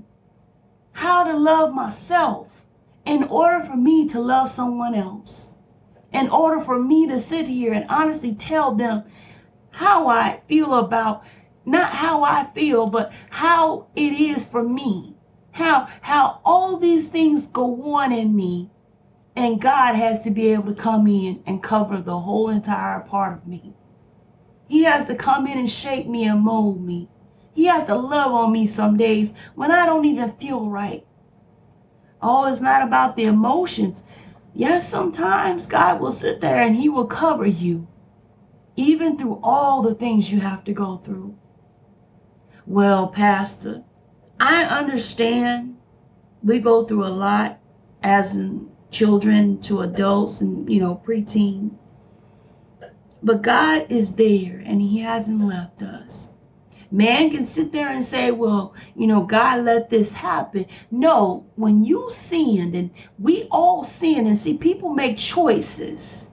[0.92, 2.48] how to love myself
[3.06, 5.49] in order for me to love someone else
[6.12, 9.04] in order for me to sit here and honestly tell them
[9.70, 11.22] how I feel about
[11.64, 15.14] not how I feel, but how it is for me.
[15.52, 18.70] How how all these things go on in me
[19.36, 23.32] and God has to be able to come in and cover the whole entire part
[23.34, 23.72] of me.
[24.68, 27.08] He has to come in and shape me and mold me.
[27.54, 31.06] He has to love on me some days when I don't even feel right.
[32.22, 34.02] Oh, it's not about the emotions.
[34.54, 37.86] Yes, sometimes God will sit there and He will cover you,
[38.76, 41.36] even through all the things you have to go through.
[42.66, 43.84] Well, Pastor,
[44.38, 45.76] I understand
[46.42, 47.58] we go through a lot
[48.02, 51.70] as in children to adults and, you know, preteen.
[53.22, 56.32] But God is there and He hasn't left us.
[56.92, 60.66] Man can sit there and say, well, you know, God let this happen.
[60.90, 66.30] No, when you sinned, and we all sin, and see, people make choices.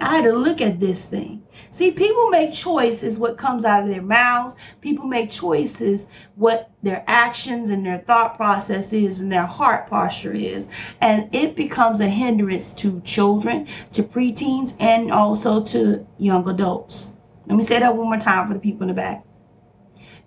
[0.00, 1.44] I had to look at this thing.
[1.70, 4.56] See, people make choices what comes out of their mouths.
[4.80, 10.34] People make choices what their actions and their thought process is and their heart posture
[10.34, 10.68] is.
[11.00, 17.10] And it becomes a hindrance to children, to preteens, and also to young adults.
[17.46, 19.24] Let me say that one more time for the people in the back.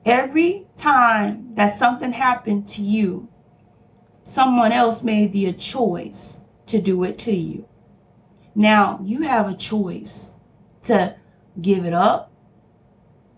[0.07, 3.27] Every time that something happened to you,
[4.23, 7.65] someone else made the choice to do it to you.
[8.55, 10.31] Now you have a choice
[10.83, 11.13] to
[11.61, 12.31] give it up.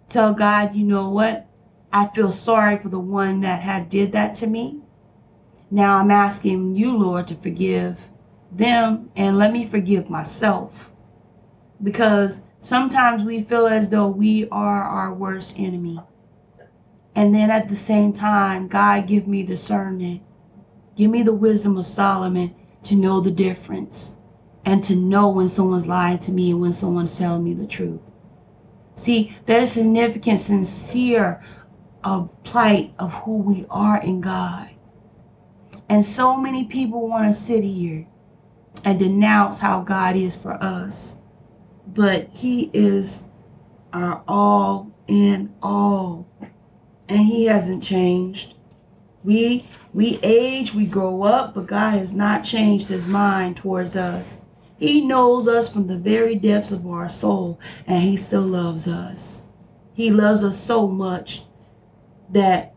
[0.09, 1.47] Tell God, you know what?
[1.91, 4.79] I feel sorry for the one that had did that to me.
[5.71, 7.99] Now I'm asking you, Lord, to forgive
[8.51, 10.91] them and let me forgive myself.
[11.81, 15.99] Because sometimes we feel as though we are our worst enemy.
[17.19, 20.21] And then at the same time, God, give me discernment.
[20.95, 24.15] Give me the wisdom of Solomon to know the difference
[24.63, 27.99] and to know when someone's lying to me and when someone's telling me the truth.
[28.95, 31.43] See, there's significant, sincere
[32.05, 34.69] of plight of who we are in God.
[35.89, 38.07] And so many people want to sit here
[38.85, 41.17] and denounce how God is for us.
[41.85, 43.25] But he is
[43.91, 46.28] our all in all
[47.09, 48.53] and he hasn't changed.
[49.23, 54.41] We we age, we grow up, but God has not changed his mind towards us.
[54.77, 59.43] He knows us from the very depths of our soul, and he still loves us.
[59.93, 61.43] He loves us so much
[62.31, 62.75] that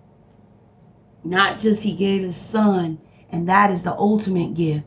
[1.22, 2.98] not just he gave his son,
[3.30, 4.84] and that is the ultimate gift.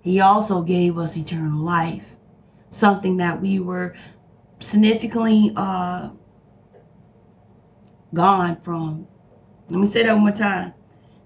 [0.00, 2.16] He also gave us eternal life,
[2.70, 3.94] something that we were
[4.58, 6.08] significantly uh,
[8.14, 9.06] gone from.
[9.70, 10.72] Let me say that one more time.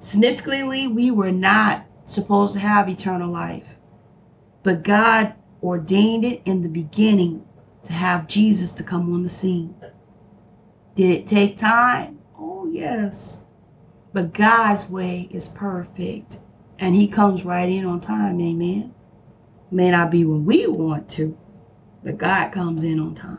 [0.01, 3.76] Significantly, we were not supposed to have eternal life.
[4.62, 7.45] But God ordained it in the beginning
[7.85, 9.74] to have Jesus to come on the scene.
[10.95, 12.18] Did it take time?
[12.39, 13.45] Oh, yes.
[14.12, 16.39] But God's way is perfect.
[16.78, 18.41] And he comes right in on time.
[18.41, 18.93] Amen.
[19.70, 21.37] May not be when we want to,
[22.03, 23.39] but God comes in on time.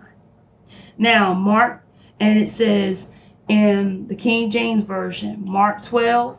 [0.98, 1.86] Now, Mark,
[2.20, 3.12] and it says
[3.48, 6.38] in the King James Version, Mark 12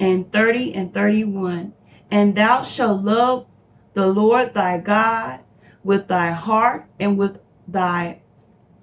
[0.00, 1.72] and 30 and 31,
[2.10, 3.46] and thou shalt love
[3.94, 5.40] the Lord thy God
[5.82, 8.20] with thy heart and with thy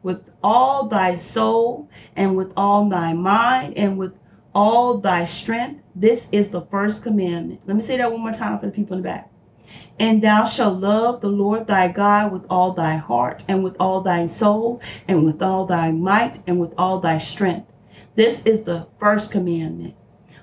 [0.04, 4.14] with all thy soul and with all thy mind and with
[4.54, 5.82] all thy strength.
[5.96, 7.62] This is the first commandment.
[7.66, 9.31] Let me say that one more time for the people in the back.
[10.00, 14.02] And thou shalt love the Lord thy God with all thy heart and with all
[14.02, 17.72] thy soul and with all thy might and with all thy strength.
[18.16, 19.96] This is the first commandment.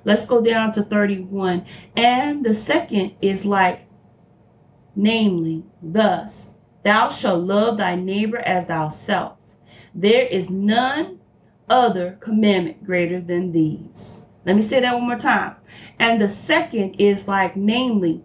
[0.05, 1.65] Let's go down to 31.
[1.97, 3.81] And the second is like,
[4.97, 6.53] namely, thus,
[6.83, 9.33] thou shalt love thy neighbor as thyself.
[9.95, 11.19] There is none
[11.69, 14.25] other commandment greater than these.
[14.47, 15.57] Let me say that one more time.
[15.99, 18.25] And the second is like, namely,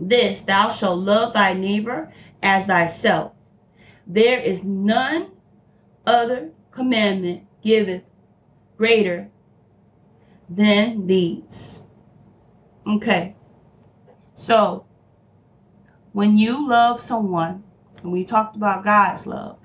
[0.00, 3.32] this thou shalt love thy neighbor as thyself.
[4.06, 5.28] There is none
[6.06, 8.02] other commandment giveth
[8.76, 9.28] greater
[10.48, 11.82] than these.
[12.86, 13.36] Okay.
[14.34, 14.86] So,
[16.12, 17.62] when you love someone,
[18.02, 19.58] and we talked about God's love,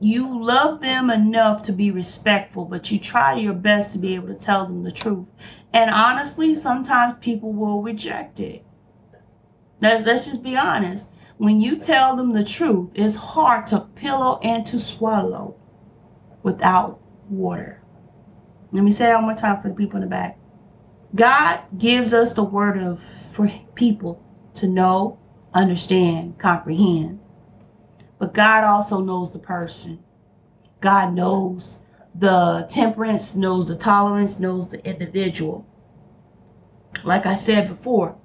[0.00, 4.28] you love them enough to be respectful, but you try your best to be able
[4.28, 5.26] to tell them the truth.
[5.72, 8.64] And honestly, sometimes people will reject it.
[9.80, 11.08] Let's, let's just be honest.
[11.36, 15.54] When you tell them the truth, it's hard to pillow and to swallow
[16.42, 17.80] without water.
[18.72, 20.38] Let me say that one more time for the people in the back.
[21.14, 23.00] God gives us the word of
[23.32, 24.22] for people
[24.54, 25.18] to know,
[25.54, 27.20] understand, comprehend.
[28.18, 30.02] But God also knows the person.
[30.80, 31.80] God knows
[32.14, 35.64] the temperance, knows the tolerance, knows the individual.
[37.04, 38.16] Like I said before,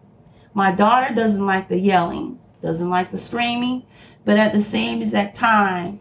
[0.53, 3.83] my daughter doesn't like the yelling, doesn't like the screaming,
[4.25, 5.99] but at the same exact time,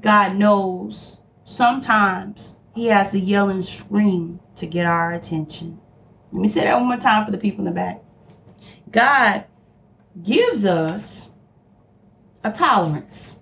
[0.00, 5.78] God knows sometimes He has to yell and scream to get our attention.
[6.32, 8.02] Let me say that one more time for the people in the back.
[8.90, 9.44] God
[10.22, 11.30] gives us
[12.44, 13.36] a tolerance.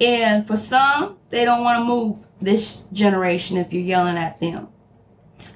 [0.00, 4.68] And for some, they don't want to move this generation if you're yelling at them.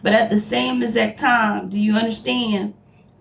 [0.03, 2.75] But at the same exact time, do you understand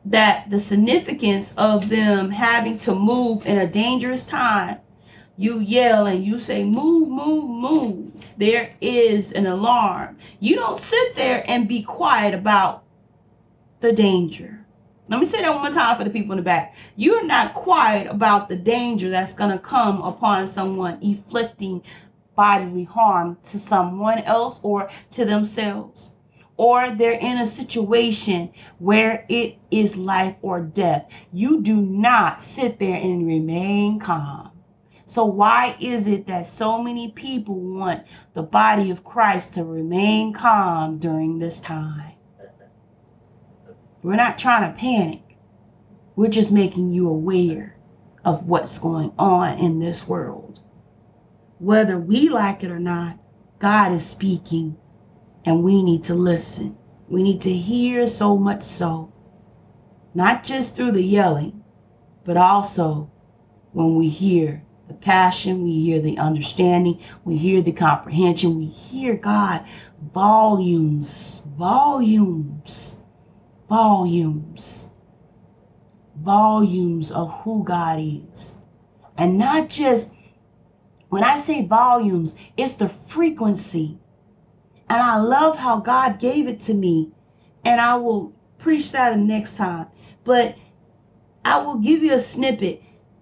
[0.10, 4.78] that the significance of them having to move in a dangerous time,
[5.36, 8.34] you yell and you say, Move, move, move.
[8.38, 10.18] There is an alarm.
[10.40, 12.84] You don't sit there and be quiet about
[13.82, 14.66] the danger.
[15.10, 16.76] Let me say that one more time for the people in the back.
[16.96, 21.82] You're not quiet about the danger that's going to come upon someone inflicting
[22.36, 26.12] bodily harm to someone else or to themselves
[26.58, 31.08] or they're in a situation where it is life or death.
[31.32, 34.52] You do not sit there and remain calm.
[35.06, 38.04] So, why is it that so many people want
[38.34, 42.14] the body of Christ to remain calm during this time?
[44.04, 45.38] We're not trying to panic,
[46.16, 47.78] we're just making you aware
[48.26, 50.60] of what's going on in this world.
[51.60, 53.18] Whether we like it or not,
[53.60, 54.78] God is speaking
[55.48, 56.78] and we need to listen.
[57.08, 59.14] We need to hear so much so,
[60.14, 61.64] not just through the yelling,
[62.26, 63.10] but also
[63.72, 69.16] when we hear the passion, we hear the understanding, we hear the comprehension, we hear
[69.16, 69.64] God
[70.14, 73.04] volumes, volumes,
[73.70, 74.90] volumes,
[76.18, 78.58] volumes of who God is.
[79.18, 80.14] And not just,
[81.08, 83.98] when I say volumes, it's the frequency
[84.90, 87.12] and I love how God gave it to me.
[87.66, 89.88] And I will preach that next time.
[90.24, 90.56] But
[91.44, 92.82] I will give you a snippet.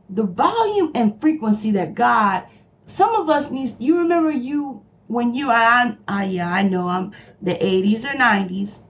[0.10, 2.44] The volume and frequency that God,
[2.86, 7.12] some of us needs, you remember you, when you, I, I, yeah, I know I'm
[7.42, 8.84] the 80s or 90s.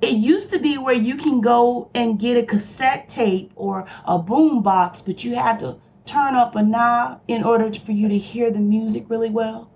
[0.00, 4.18] It used to be where you can go and get a cassette tape or a
[4.18, 8.18] boom box, but you had to turn up a knob in order for you to
[8.18, 9.70] hear the music really well.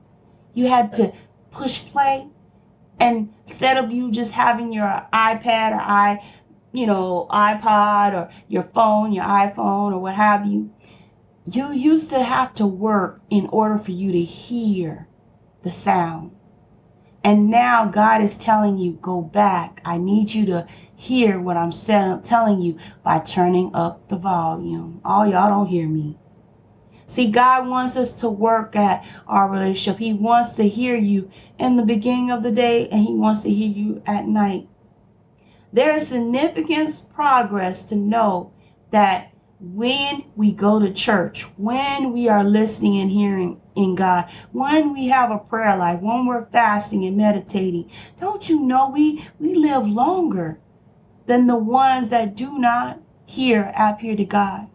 [0.55, 1.13] You had to
[1.53, 2.29] push play.
[2.99, 6.23] And instead of you just having your iPad or i,
[6.73, 10.71] you know, iPod or your phone, your iPhone or what have you,
[11.47, 15.07] you used to have to work in order for you to hear
[15.63, 16.31] the sound.
[17.25, 19.81] And now God is telling you, go back.
[19.85, 25.01] I need you to hear what I'm telling you by turning up the volume.
[25.05, 26.17] All y'all don't hear me.
[27.13, 29.99] See, God wants us to work at our relationship.
[29.99, 33.51] He wants to hear you in the beginning of the day and He wants to
[33.51, 34.67] hear you at night.
[35.75, 38.53] There is significant progress to know
[38.93, 44.95] that when we go to church, when we are listening and hearing in God, when
[44.95, 49.53] we have a prayer life, when we're fasting and meditating, don't you know we, we
[49.53, 50.59] live longer
[51.27, 54.67] than the ones that do not hear, appear to God,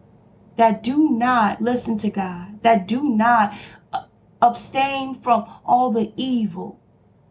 [0.58, 3.54] that do not listen to God, that do not
[3.92, 4.02] uh,
[4.42, 6.80] abstain from all the evil.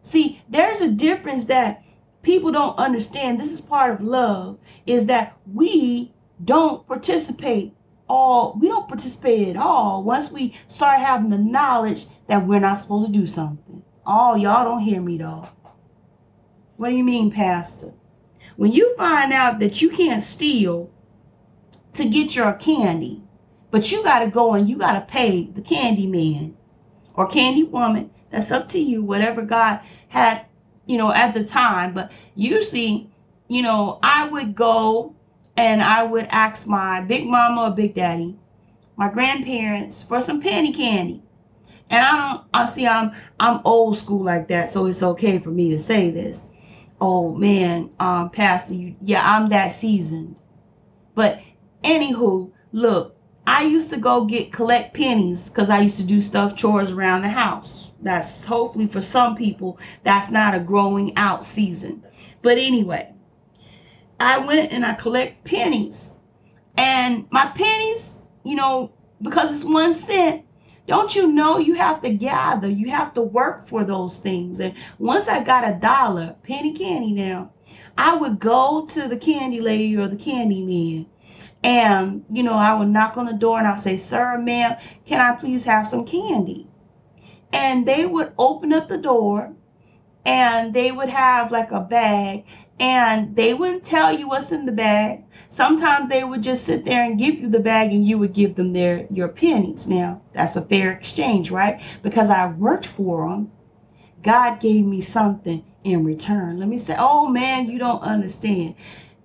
[0.02, 1.84] See, there's a difference that
[2.22, 3.38] people don't understand.
[3.38, 6.10] This is part of love, is that we
[6.42, 7.74] don't participate
[8.08, 12.80] all we don't participate at all once we start having the knowledge that we're not
[12.80, 13.82] supposed to do something.
[14.06, 15.46] Oh, y'all don't hear me though.
[16.78, 17.92] What do you mean, Pastor?
[18.56, 20.90] When you find out that you can't steal
[21.98, 23.22] to get your candy,
[23.70, 26.56] but you got to go and you got to pay the candy man
[27.14, 30.46] or candy woman, that's up to you, whatever God had,
[30.86, 31.92] you know, at the time.
[31.92, 33.10] But usually,
[33.48, 35.14] you know, I would go
[35.56, 38.36] and I would ask my big mama or big daddy,
[38.96, 41.22] my grandparents for some penny candy.
[41.90, 45.50] And I don't I see I'm I'm old school like that, so it's okay for
[45.50, 46.46] me to say this.
[47.00, 50.38] Oh man, um Pastor, you yeah, I'm that seasoned.
[51.14, 51.40] But
[51.82, 53.16] anywho, look,
[53.46, 57.22] I used to go get collect pennies because I used to do stuff chores around
[57.22, 57.90] the house.
[58.02, 62.04] That's hopefully for some people that's not a growing out season.
[62.42, 63.12] But anyway,
[64.20, 66.18] I went and I collect pennies.
[66.76, 70.44] And my pennies, you know, because it's one cent,
[70.86, 74.60] don't you know you have to gather, you have to work for those things.
[74.60, 77.50] And once I got a dollar, penny candy now,
[77.96, 81.06] I would go to the candy lady or the candy man.
[81.62, 85.20] And, you know, I would knock on the door and I'll say, Sir, ma'am, can
[85.20, 86.68] I please have some candy?
[87.52, 89.52] And they would open up the door
[90.24, 92.44] and they would have like a bag
[92.78, 95.24] and they wouldn't tell you what's in the bag.
[95.48, 98.54] Sometimes they would just sit there and give you the bag and you would give
[98.54, 99.88] them their your pennies.
[99.88, 101.80] Now, that's a fair exchange, right?
[102.02, 103.50] Because I worked for them.
[104.22, 106.58] God gave me something in return.
[106.58, 108.74] Let me say, "Oh man, you don't understand."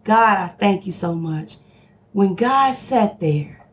[0.03, 1.57] God, I thank you so much.
[2.13, 3.65] When God sat there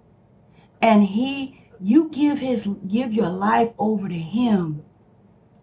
[0.82, 4.82] and he you give his give your life over to him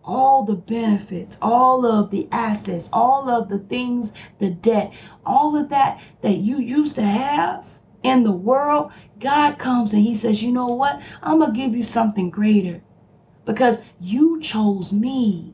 [0.08, 4.92] all the benefits, all of the assets, all of the things, the debt,
[5.26, 7.66] all of that that you used to have
[8.04, 11.02] in the world, God comes and He says, You know what?
[11.22, 12.82] I'm to give you something greater
[13.46, 15.54] because you chose me.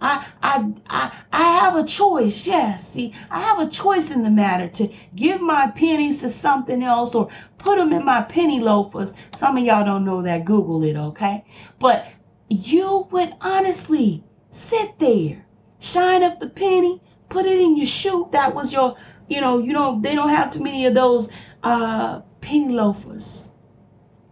[0.00, 2.88] I, I, I, I have a choice, yes.
[2.88, 7.14] See, I have a choice in the matter to give my pennies to something else
[7.14, 7.28] or
[7.58, 9.12] put them in my penny loafers.
[9.34, 10.44] Some of y'all don't know that.
[10.44, 11.44] Google it, okay?
[11.78, 12.06] But
[12.48, 15.44] you would honestly sit there,
[15.78, 18.28] shine up the penny, put it in your shoe.
[18.32, 18.96] That was your,
[19.28, 21.28] you know, you know, they don't have too many of those
[21.62, 23.50] uh penny loafers.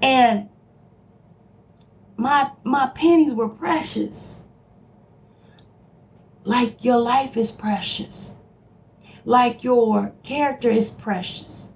[0.00, 0.48] And
[2.16, 4.44] my my pennies were precious.
[6.45, 8.36] Like your life is precious.
[9.24, 11.72] Like your character is precious.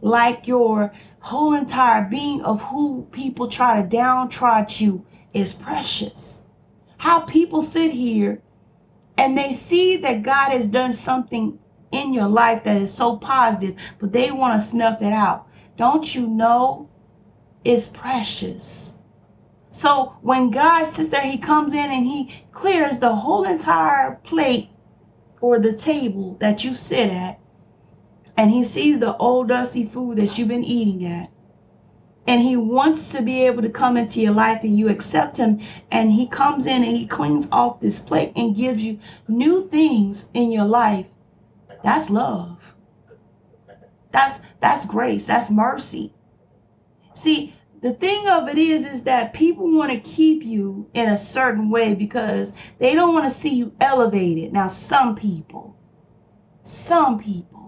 [0.00, 6.42] Like your whole entire being of who people try to downtrod you is precious.
[6.98, 8.42] How people sit here
[9.16, 11.58] and they see that God has done something
[11.90, 15.46] in your life that is so positive, but they want to snuff it out.
[15.76, 16.88] Don't you know
[17.64, 18.91] it's precious?
[19.72, 24.68] So when God sits there, he comes in and he clears the whole entire plate
[25.40, 27.40] or the table that you sit at,
[28.36, 31.30] and he sees the old dusty food that you've been eating at
[32.26, 35.60] and he wants to be able to come into your life and you accept him
[35.90, 40.26] and he comes in and he cleans off this plate and gives you new things
[40.32, 41.06] in your life
[41.82, 42.58] that's love.
[44.12, 45.26] That's that's grace.
[45.26, 46.14] That's mercy.
[47.14, 51.18] See the thing of it is is that people want to keep you in a
[51.18, 55.76] certain way because they don't want to see you elevated now some people
[56.64, 57.62] some people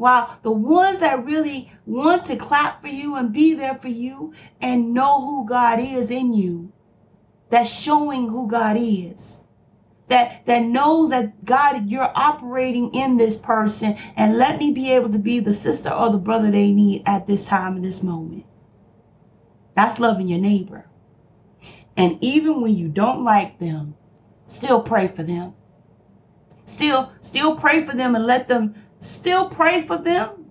[0.00, 4.32] while the ones that really want to clap for you and be there for you
[4.62, 6.72] and know who God is in you,
[7.50, 9.42] that's showing who God is.
[10.08, 15.10] That, that knows that God, you're operating in this person, and let me be able
[15.10, 18.46] to be the sister or the brother they need at this time in this moment.
[19.74, 20.86] That's loving your neighbor.
[21.96, 23.94] And even when you don't like them,
[24.50, 25.54] Still pray for them.
[26.66, 30.50] Still, still pray for them and let them still pray for them.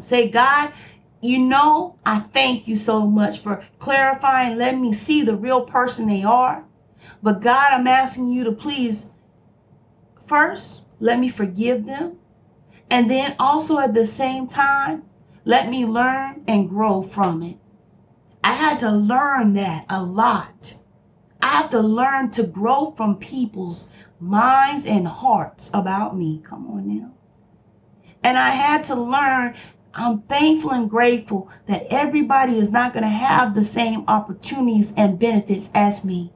[0.00, 0.72] Say, God,
[1.20, 6.08] you know, I thank you so much for clarifying, letting me see the real person
[6.08, 6.64] they are.
[7.22, 9.10] But God, I'm asking you to please
[10.26, 12.16] first let me forgive them.
[12.88, 15.02] And then also at the same time,
[15.44, 17.58] let me learn and grow from it.
[18.42, 20.74] I had to learn that a lot.
[21.40, 23.88] I have to learn to grow from people's
[24.20, 26.40] minds and hearts about me.
[26.44, 27.10] Come on now.
[28.22, 29.54] And I had to learn
[29.94, 35.18] I'm thankful and grateful that everybody is not going to have the same opportunities and
[35.18, 36.32] benefits as me.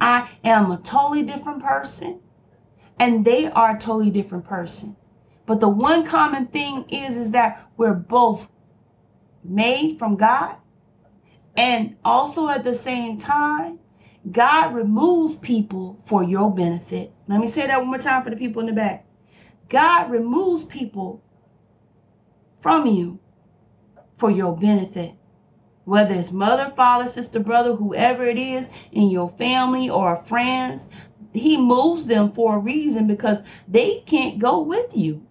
[0.00, 2.20] I am a totally different person
[2.98, 4.96] and they are a totally different person.
[5.44, 8.48] But the one common thing is is that we're both
[9.48, 10.56] made from God
[11.56, 13.78] and also at the same time
[14.30, 17.12] God removes people for your benefit.
[17.28, 19.06] Let me say that one more time for the people in the back.
[19.68, 21.22] God removes people
[22.60, 23.20] from you
[24.18, 25.14] for your benefit.
[25.84, 30.88] Whether it's mother, father, sister, brother, whoever it is in your family or friends,
[31.32, 33.38] he moves them for a reason because
[33.68, 35.25] they can't go with you.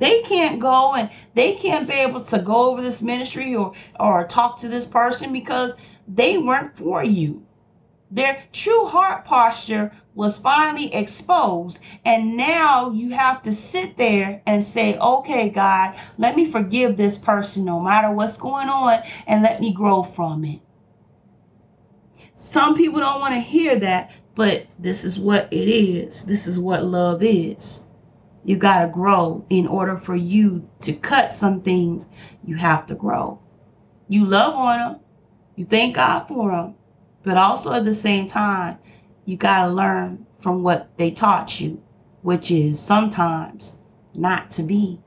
[0.00, 4.26] They can't go and they can't be able to go over this ministry or or
[4.26, 5.74] talk to this person because
[6.08, 7.42] they weren't for you.
[8.10, 11.78] Their true heart posture was finally exposed.
[12.04, 17.16] And now you have to sit there and say, okay, God, let me forgive this
[17.18, 20.60] person no matter what's going on and let me grow from it.
[22.34, 26.24] Some people don't want to hear that, but this is what it is.
[26.24, 27.84] This is what love is.
[28.44, 32.06] You got to grow in order for you to cut some things.
[32.44, 33.38] You have to grow.
[34.08, 35.00] You love on them.
[35.56, 36.74] You thank God for them.
[37.22, 38.78] But also at the same time,
[39.26, 41.82] you got to learn from what they taught you,
[42.22, 43.76] which is sometimes
[44.14, 44.98] not to be.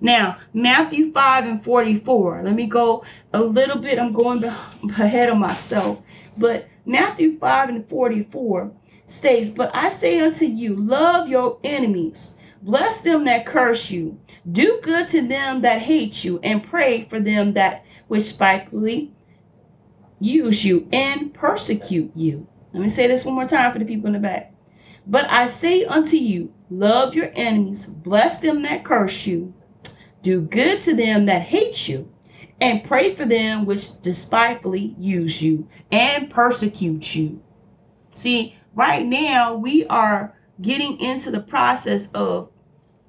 [0.00, 2.42] Now, Matthew 5 and 44.
[2.44, 3.98] Let me go a little bit.
[3.98, 6.02] I'm going ahead of myself.
[6.36, 8.72] But Matthew 5 and 44
[9.12, 14.18] states, But I say unto you, love your enemies, bless them that curse you,
[14.50, 19.12] do good to them that hate you, and pray for them that which spitefully
[20.18, 22.46] use you and persecute you.
[22.72, 24.54] Let me say this one more time for the people in the back.
[25.06, 29.52] But I say unto you, love your enemies, bless them that curse you,
[30.22, 32.08] do good to them that hate you,
[32.60, 37.42] and pray for them which despitefully use you and persecute you.
[38.14, 42.50] See, right now we are getting into the process of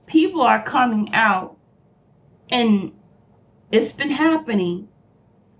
[0.05, 1.57] people are coming out
[2.49, 2.91] and
[3.71, 4.87] it's been happening,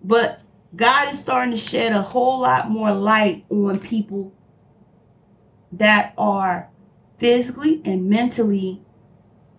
[0.04, 0.42] but
[0.76, 4.34] God is starting to shed a whole lot more light on people
[5.72, 6.70] that are
[7.18, 8.82] physically and mentally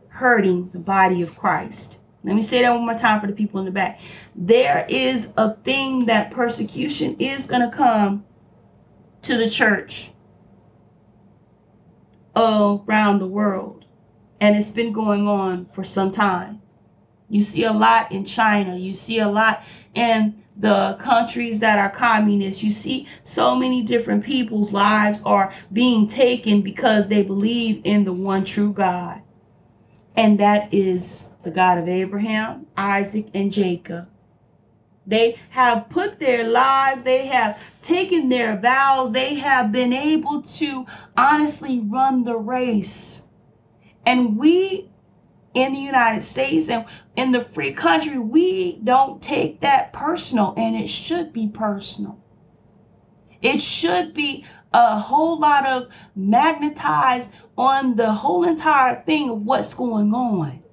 [0.09, 1.99] hurting the body of Christ.
[2.23, 4.01] Let me say that one more time for the people in the back.
[4.35, 8.25] There is a thing that persecution is going to come
[9.23, 10.11] to the church
[12.37, 13.85] around the world.
[14.41, 16.61] And it's been going on for some time.
[17.29, 18.77] You see a lot in China.
[18.77, 19.63] You see a lot
[19.95, 22.63] in the countries that are communist.
[22.63, 28.13] You see so many different people's lives are being taken because they believe in the
[28.13, 29.21] one true God.
[30.17, 34.09] And that is the God of Abraham, Isaac, and Jacob.
[35.07, 40.87] They have put their lives, they have taken their vows, they have been able to
[41.17, 43.23] honestly run the race.
[44.07, 44.89] And we
[45.55, 46.85] in the United States and
[47.17, 52.19] in the free country, we don't take that personal, and it should be personal.
[53.41, 59.75] It should be a whole lot of magnetized on the whole entire thing of what's
[59.75, 60.64] going on.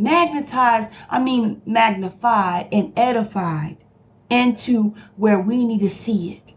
[0.00, 3.76] Magnetized, I mean magnified and edified
[4.30, 6.54] into where we need to see it.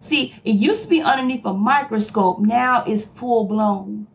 [0.00, 4.06] See, it used to be underneath a microscope, now it's full blown.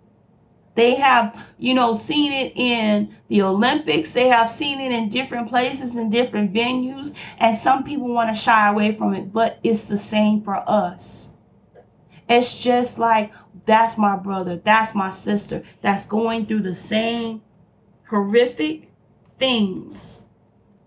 [0.73, 4.13] They have, you know, seen it in the Olympics.
[4.13, 7.15] They have seen it in different places and different venues.
[7.39, 11.29] And some people want to shy away from it, but it's the same for us.
[12.27, 13.31] It's just like
[13.65, 17.41] that's my brother, that's my sister, that's going through the same
[18.09, 18.91] horrific
[19.39, 20.25] things.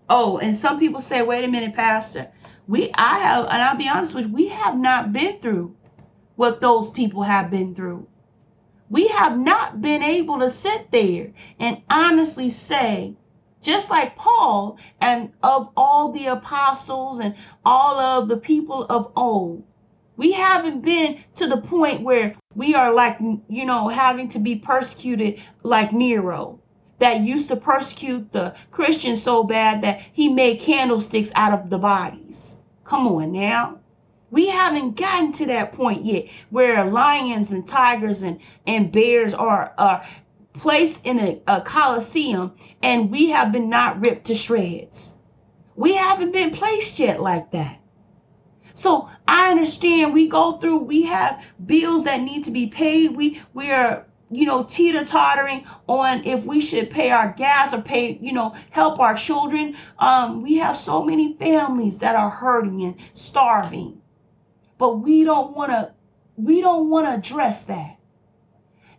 [0.09, 2.29] Oh, and some people say, wait a minute, Pastor.
[2.67, 5.75] We I have, and I'll be honest with you, we have not been through
[6.35, 8.07] what those people have been through
[8.91, 13.15] we have not been able to sit there and honestly say,
[13.61, 19.63] just like Paul and of all the apostles and all of the people of old,
[20.17, 23.19] We haven't been to the point where we are like,
[23.49, 26.60] you know, having to be persecuted like Nero
[27.01, 31.79] that used to persecute the Christians so bad that he made candlesticks out of the
[31.79, 32.57] bodies.
[32.83, 33.79] Come on now.
[34.29, 39.73] We haven't gotten to that point yet where lions and tigers and, and bears are,
[39.79, 40.05] are
[40.53, 45.15] placed in a, a coliseum and we have been not ripped to shreds.
[45.75, 47.79] We haven't been placed yet like that.
[48.75, 53.15] So I understand we go through, we have bills that need to be paid.
[53.15, 57.81] We we are, you know, teeter tottering on if we should pay our gas or
[57.81, 59.75] pay, you know, help our children.
[59.99, 64.01] Um, we have so many families that are hurting and starving.
[64.77, 65.93] But we don't want to
[66.37, 67.97] we don't want to address that.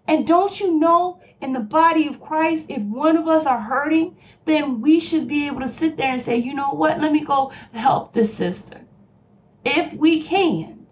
[0.07, 4.17] And don't you know in the body of Christ, if one of us are hurting,
[4.45, 7.21] then we should be able to sit there and say, you know what, let me
[7.21, 8.81] go help this sister
[9.65, 10.87] if we can.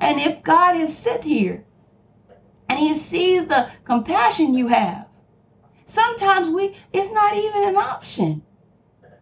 [0.00, 1.64] And if God has sit here
[2.72, 5.06] and he sees the compassion you have,
[5.84, 8.42] sometimes we it's not even an option.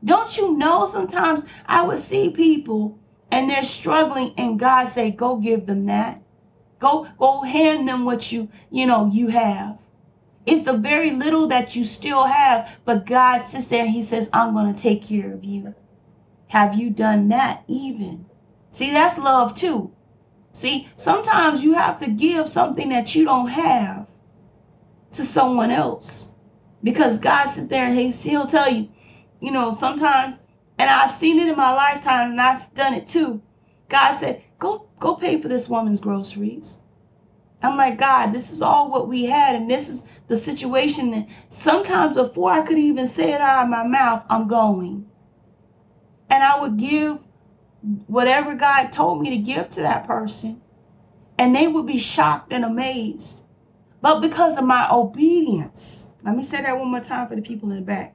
[0.04, 2.96] Don't you know sometimes I would see people
[3.32, 6.22] and they're struggling and God say, go give them that.
[6.78, 9.78] Go go hand them what you you know you have.
[10.46, 14.30] It's the very little that you still have, but God sits there and he says,
[14.32, 15.74] I'm going to take care of you.
[16.46, 18.26] Have you done that even?
[18.70, 19.90] See, that's love too.
[20.60, 24.06] See, sometimes you have to give something that you don't have
[25.12, 26.32] to someone else
[26.82, 28.90] because God sits there and he, he'll tell you,
[29.40, 30.36] you know, sometimes,
[30.76, 33.40] and I've seen it in my lifetime and I've done it too.
[33.88, 36.76] God said, go, go pay for this woman's groceries.
[37.62, 41.14] I'm like, God, this is all what we had, and this is the situation.
[41.14, 45.08] And sometimes before I could even say it out of my mouth, I'm going.
[46.28, 47.18] And I would give
[48.06, 50.60] whatever God told me to give to that person.
[51.38, 53.42] And they would be shocked and amazed.
[54.02, 57.70] But because of my obedience, let me say that one more time for the people
[57.70, 58.14] in the back.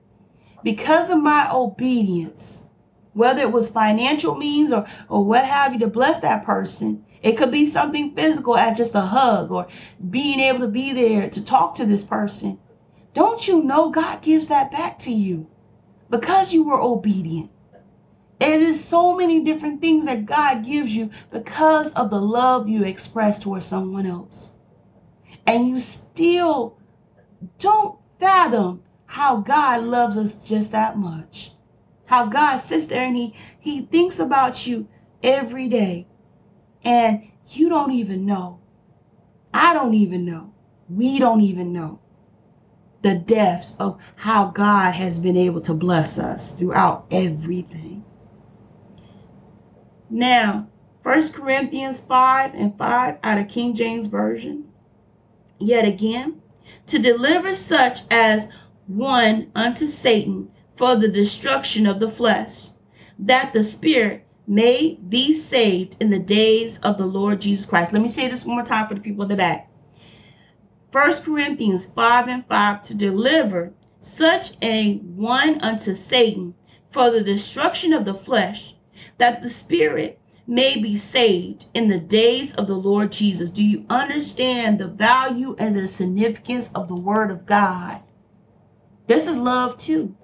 [0.64, 2.68] Because of my obedience,
[3.14, 7.38] whether it was financial means or, or what have you to bless that person, it
[7.38, 9.68] could be something physical at just a hug or
[10.10, 12.60] being able to be there to talk to this person.
[13.14, 15.48] Don't you know God gives that back to you
[16.10, 17.50] because you were obedient?
[18.46, 22.84] It is so many different things that God gives you because of the love you
[22.84, 24.52] express towards someone else.
[25.48, 26.78] And you still
[27.58, 31.54] don't fathom how God loves us just that much.
[32.06, 34.88] How God sits there and he, he thinks about you
[35.24, 36.06] every day.
[36.84, 38.60] And you don't even know.
[39.56, 40.54] I don't even know.
[40.88, 42.00] We don't even know
[43.02, 48.05] the depths of how God has been able to bless us throughout everything.
[50.10, 50.68] Now,
[51.04, 54.66] 1 Corinthians 5 and 5 out of King James Version.
[55.60, 56.42] Yet again,
[56.88, 58.50] to deliver such as
[58.88, 62.68] one unto Satan for the destruction of the flesh,
[63.18, 67.94] that the spirit may be saved in the days of the Lord Jesus Christ.
[67.94, 69.72] Let me say this one more time for the people in the back.
[70.92, 76.54] 1 Corinthians 5 and 5 to deliver such a one unto Satan
[76.92, 78.75] for the destruction of the flesh,
[79.18, 83.50] that the spirit may be saved in the days of the Lord Jesus.
[83.50, 88.02] Do you understand the value and the significance of the word of God?
[89.08, 90.16] This is love too.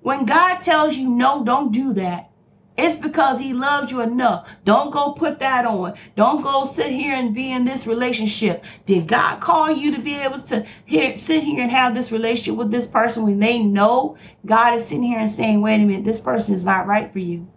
[0.00, 2.30] When God tells you no, don't do that.
[2.76, 4.48] It's because he loves you enough.
[4.64, 5.94] Don't go put that on.
[6.14, 8.64] Don't go sit here and be in this relationship.
[8.86, 12.70] Did God call you to be able to sit here and have this relationship with
[12.70, 16.20] this person when they know God is sitting here and saying, wait a minute, this
[16.20, 17.48] person is not right for you.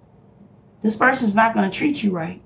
[0.82, 2.42] This person's not going to treat you right.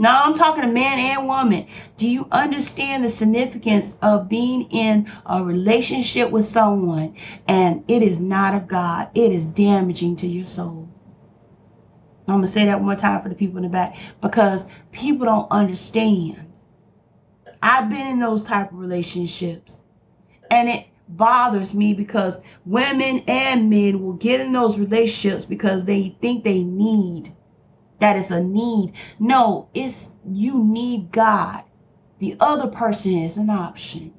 [0.00, 1.66] Now I'm talking to man and woman.
[1.96, 7.16] Do you understand the significance of being in a relationship with someone
[7.48, 9.08] and it is not of God?
[9.14, 10.88] It is damaging to your soul.
[12.28, 14.66] I'm going to say that one more time for the people in the back because
[14.92, 16.44] people don't understand.
[17.60, 19.78] I've been in those type of relationships
[20.50, 26.14] and it bothers me because women and men will get in those relationships because they
[26.20, 27.32] think they need
[28.00, 28.92] that is a need.
[29.18, 31.64] No, it's you need God.
[32.18, 34.12] The other person is an option.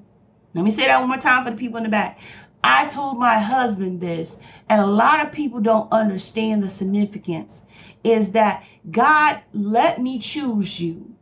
[0.53, 2.19] Let me say that one more time for the people in the back.
[2.63, 7.63] I told my husband this, and a lot of people don't understand the significance
[8.03, 11.15] is that God let me choose you.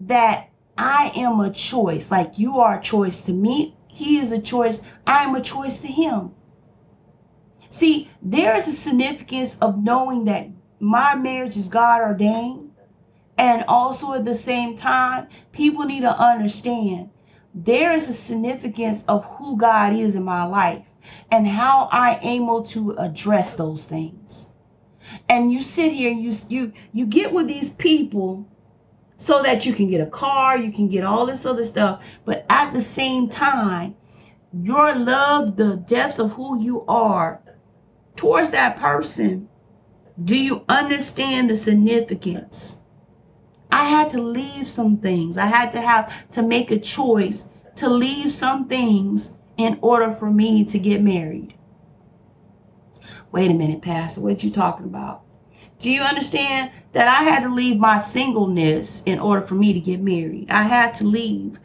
[0.00, 0.48] That
[0.78, 3.76] I am a choice, like you are a choice to me.
[3.88, 4.80] He is a choice.
[5.06, 6.30] I am a choice to him.
[7.70, 10.48] See, there is a significance of knowing that
[10.80, 12.72] my marriage is God ordained
[13.38, 17.10] And also at the same time, people need to understand
[17.54, 20.84] there is a significance of who God is in my life
[21.32, 24.50] and how I able to address those things.
[25.28, 28.46] And you sit here and you you you get with these people
[29.18, 32.46] so that you can get a car, you can get all this other stuff, but
[32.50, 33.96] at the same time,
[34.52, 37.42] your love, the depths of who you are
[38.16, 39.49] towards that person,
[40.24, 42.78] do you understand the significance?
[43.72, 45.38] I had to leave some things.
[45.38, 50.30] I had to have to make a choice to leave some things in order for
[50.30, 51.54] me to get married.
[53.32, 55.22] Wait a minute, Pastor, what you talking about?
[55.78, 59.80] Do you understand that I had to leave my singleness in order for me to
[59.80, 60.50] get married?
[60.50, 61.58] I had to leave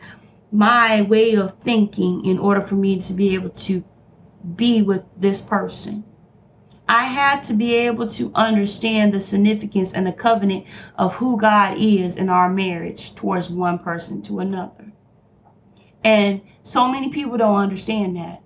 [0.51, 3.83] my way of thinking in order for me to be able to
[4.55, 6.05] be with this person.
[6.87, 10.65] I had to be able to understand the significance and the covenant
[10.97, 14.91] of who God is in our marriage towards one person to another.
[16.03, 18.41] And so many people don't understand that.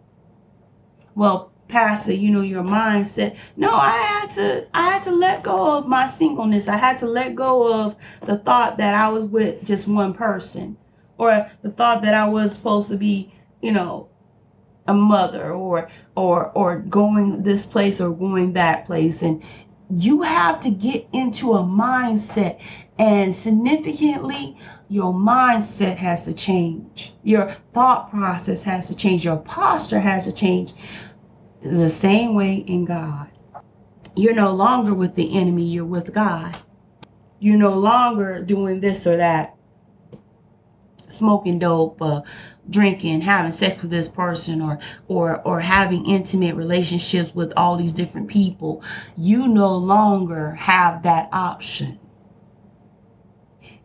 [1.16, 3.38] Well, pastor, you know, your mindset.
[3.58, 6.68] No, I had to I had to let go of my singleness.
[6.68, 10.78] I had to let go of the thought that I was with just one person
[11.18, 13.32] or the thought that I was supposed to be,
[13.62, 14.09] you know,
[14.90, 19.22] a mother or or or going this place or going that place.
[19.22, 19.44] And
[19.90, 22.60] you have to get into a mindset
[22.98, 24.58] and significantly
[24.90, 27.14] your mindset has to change.
[27.24, 29.24] Your thought process has to change.
[29.24, 30.74] Your posture has to change
[31.62, 33.30] the same way in god.
[34.16, 36.58] You're no longer with the enemy you're with god.
[37.40, 39.56] You're no longer doing this or that
[41.10, 42.22] smoking dope uh,
[42.70, 47.94] drinking, having sex with this person or or or having intimate relationships with all these
[47.94, 48.84] different people,
[49.18, 52.00] you no longer have that option.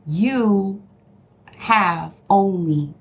[0.07, 0.83] You
[1.57, 2.95] have only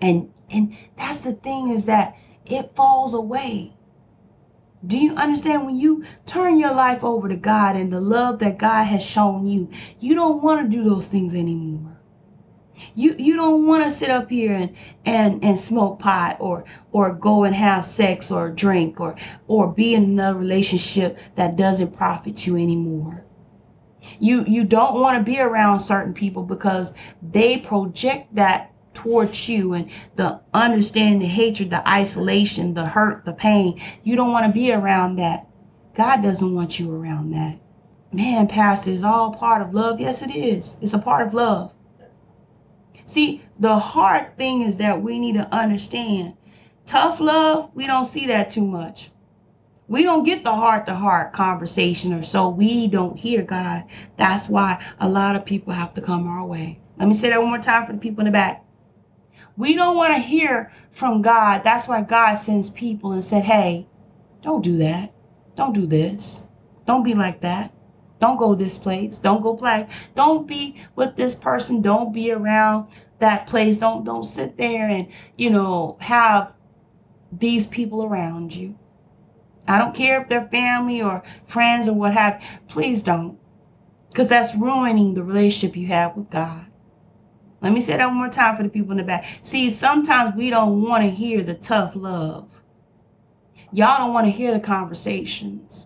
[0.00, 3.72] and and that's the thing is that it falls away.
[4.86, 8.58] Do you understand when you turn your life over to God and the love that
[8.58, 9.68] God has shown you,
[9.98, 11.95] you don't want to do those things anymore.
[12.94, 14.74] You you don't want to sit up here and,
[15.04, 19.16] and and smoke pot or or go and have sex or drink or
[19.48, 23.24] or be in a relationship that doesn't profit you anymore.
[24.18, 29.74] You you don't want to be around certain people because they project that towards you
[29.74, 33.80] and the understanding, the hatred, the isolation, the hurt, the pain.
[34.04, 35.46] You don't want to be around that.
[35.94, 37.58] God doesn't want you around that.
[38.12, 40.00] Man, Pastor, is all part of love.
[40.00, 40.76] Yes, it is.
[40.80, 41.72] It's a part of love.
[43.06, 46.34] See, the hard thing is that we need to understand
[46.86, 49.10] tough love, we don't see that too much.
[49.88, 53.84] We don't get the heart to heart conversation, or so we don't hear God.
[54.16, 56.80] That's why a lot of people have to come our way.
[56.98, 58.64] Let me say that one more time for the people in the back.
[59.56, 61.62] We don't want to hear from God.
[61.62, 63.86] That's why God sends people and said, hey,
[64.42, 65.12] don't do that.
[65.56, 66.46] Don't do this.
[66.86, 67.72] Don't be like that.
[68.20, 69.18] Don't go this place.
[69.18, 69.90] Don't go black.
[70.14, 71.82] Don't be with this person.
[71.82, 72.88] Don't be around
[73.18, 73.78] that place.
[73.78, 76.52] Don't don't sit there and, you know, have
[77.32, 78.74] these people around you.
[79.68, 82.42] I don't care if they're family or friends or what have.
[82.68, 83.38] Please don't.
[84.08, 86.66] Because that's ruining the relationship you have with God.
[87.60, 89.26] Let me say that one more time for the people in the back.
[89.42, 92.48] See, sometimes we don't want to hear the tough love.
[93.72, 95.85] Y'all don't want to hear the conversations.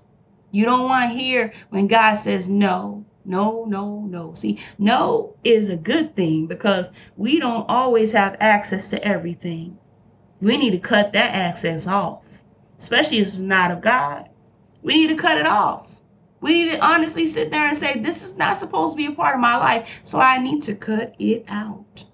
[0.50, 4.34] You don't want to hear when God says no, no, no, no.
[4.34, 9.78] See, no is a good thing because we don't always have access to everything.
[10.40, 12.22] We need to cut that access off,
[12.78, 14.28] especially if it's not of God.
[14.82, 15.90] We need to cut it off.
[16.40, 19.12] We need to honestly sit there and say, this is not supposed to be a
[19.12, 22.04] part of my life, so I need to cut it out.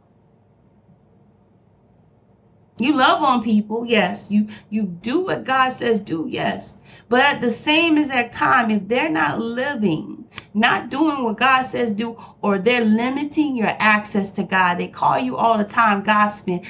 [2.78, 4.30] You love on people, yes.
[4.30, 6.78] You you do what God says do, yes.
[7.08, 11.92] But at the same exact time, if they're not living, not doing what God says
[11.92, 16.66] do, or they're limiting your access to God, they call you all the time gossiping,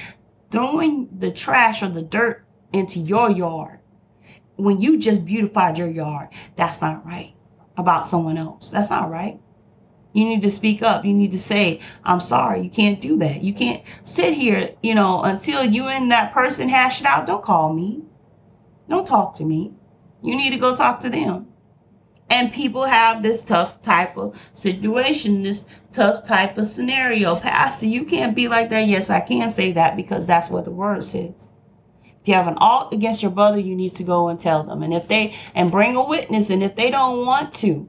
[0.52, 3.80] throwing the trash or the dirt into your yard
[4.57, 6.28] when you just beautified your yard.
[6.54, 7.34] That's not right
[7.76, 8.70] about someone else.
[8.70, 9.40] That's not right.
[10.17, 11.05] You need to speak up.
[11.05, 12.62] You need to say, I'm sorry.
[12.62, 13.43] You can't do that.
[13.43, 17.27] You can't sit here, you know, until you and that person hash it out.
[17.27, 18.01] Don't call me.
[18.89, 19.75] Don't talk to me.
[20.23, 21.49] You need to go talk to them.
[22.31, 27.37] And people have this tough type of situation, this tough type of scenario.
[27.37, 28.87] Pastor, you can't be like that.
[28.87, 31.35] Yes, I can say that because that's what the word says.
[32.23, 34.83] If you have an alt against your brother, you need to go and tell them.
[34.83, 37.87] And if they and bring a witness, and if they don't want to,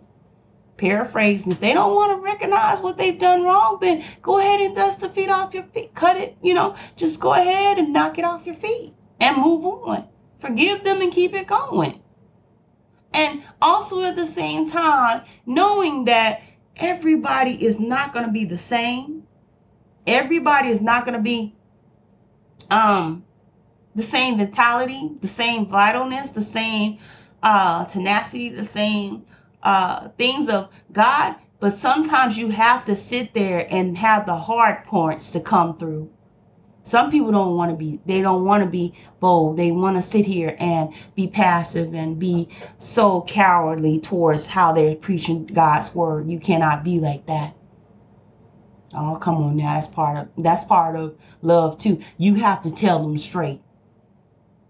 [0.78, 1.48] paraphrase.
[1.48, 5.00] If they don't want to recognize what they've done wrong, then go ahead and dust
[5.00, 5.94] the feet off your feet.
[5.96, 9.66] Cut it, you know, just go ahead and knock it off your feet and move
[9.66, 10.08] on.
[10.40, 12.02] Forgive them and keep it going.
[13.14, 16.42] And also at the same time, knowing that
[16.76, 19.24] everybody is not going to be the same.
[20.06, 21.56] Everybody is not going to be
[22.70, 23.24] um
[23.96, 27.00] the same mentality, the same vitalness, the same
[27.42, 29.26] uh tenacity, the same
[29.68, 34.86] uh things of God, but sometimes you have to sit there and have the hard
[34.86, 36.10] points to come through.
[36.84, 39.58] Some people don't want to be, they don't want to be bold.
[39.58, 42.50] They want to sit here and be passive and be
[42.80, 46.30] so cowardly towards how they're preaching God's word.
[46.30, 47.56] You cannot be like that.
[48.96, 49.76] Oh, come on now.
[49.76, 52.00] That's part of that's part of love too.
[52.18, 53.62] You have to tell them straight.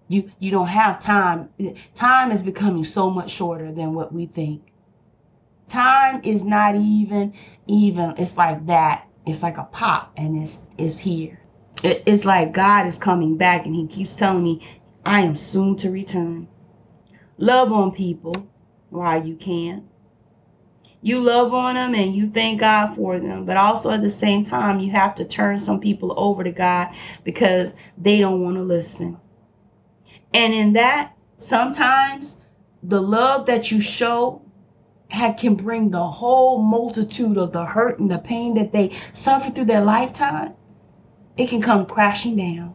[0.09, 1.49] You you don't have time.
[1.95, 4.63] Time is becoming so much shorter than what we think.
[5.69, 7.33] Time is not even
[7.67, 9.07] even it's like that.
[9.25, 11.39] It's like a pop and it's it's here
[11.83, 14.61] it's like God is coming back and he keeps telling me,
[15.05, 16.47] I am soon to return.
[17.37, 18.47] Love on people
[18.89, 19.87] while you can.
[21.01, 24.43] You love on them and you thank God for them, but also at the same
[24.43, 26.93] time, you have to turn some people over to God
[27.23, 29.17] because they don't want to listen.
[30.33, 32.37] And in that, sometimes
[32.81, 34.41] the love that you show
[35.09, 39.65] can bring the whole multitude of the hurt and the pain that they suffer through
[39.65, 40.53] their lifetime
[41.37, 42.73] it can come crashing down.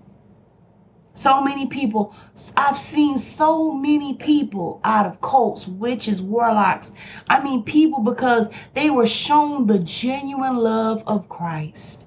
[1.15, 2.15] So many people,
[2.57, 6.93] I've seen so many people out of cults, witches, warlocks.
[7.29, 12.07] I mean, people because they were shown the genuine love of Christ.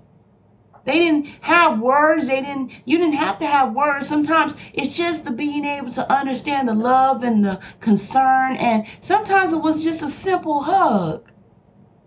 [0.86, 2.28] They didn't have words.
[2.28, 4.08] They didn't, you didn't have to have words.
[4.08, 8.56] Sometimes it's just the being able to understand the love and the concern.
[8.56, 11.32] And sometimes it was just a simple hug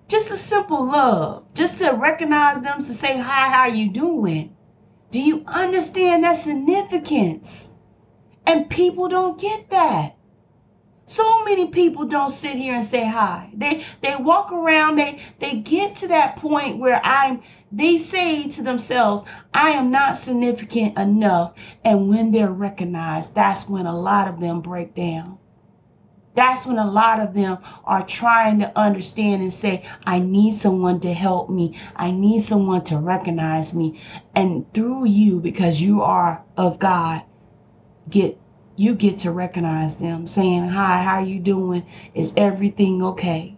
[0.08, 4.56] just a simple love, just to recognize them, to say, hi, how you doing?
[5.10, 7.74] Do you understand that significance?
[8.46, 10.16] And people don't get that.
[11.08, 13.48] So many people don't sit here and say hi.
[13.54, 17.40] They they walk around, they they get to that point where I'm
[17.72, 19.22] they say to themselves,
[19.54, 21.54] I am not significant enough.
[21.82, 25.38] And when they're recognized, that's when a lot of them break down.
[26.34, 31.00] That's when a lot of them are trying to understand and say, I need someone
[31.00, 31.78] to help me.
[31.96, 33.98] I need someone to recognize me.
[34.34, 37.22] And through you, because you are of God,
[38.10, 38.38] get
[38.78, 41.84] you get to recognize them saying, Hi, how are you doing?
[42.14, 43.56] Is everything okay?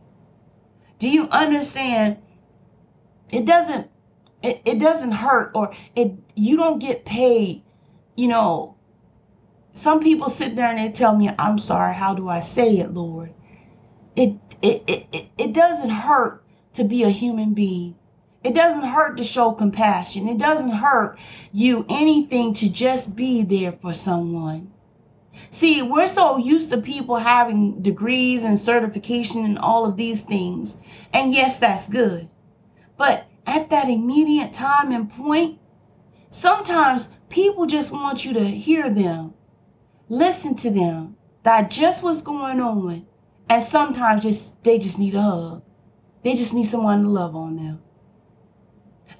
[0.98, 2.16] Do you understand?
[3.30, 3.90] It doesn't
[4.42, 7.62] it, it doesn't hurt or it you don't get paid,
[8.16, 8.76] you know,
[9.74, 12.92] some people sit there and they tell me, I'm sorry, how do I say it,
[12.94, 13.32] Lord?
[14.16, 16.42] It, it, it, it, it doesn't hurt
[16.74, 17.94] to be a human being.
[18.42, 20.28] It doesn't hurt to show compassion.
[20.28, 21.18] It doesn't hurt
[21.52, 24.72] you anything to just be there for someone.
[25.50, 30.80] See, we're so used to people having degrees and certification and all of these things.
[31.12, 32.28] And yes, that's good.
[32.96, 35.58] But at that immediate time and point,
[36.30, 39.34] sometimes people just want you to hear them
[40.10, 43.06] listen to them, digest what's going on,
[43.48, 45.62] and sometimes just they just need a hug.
[46.22, 47.80] They just need someone to love on them.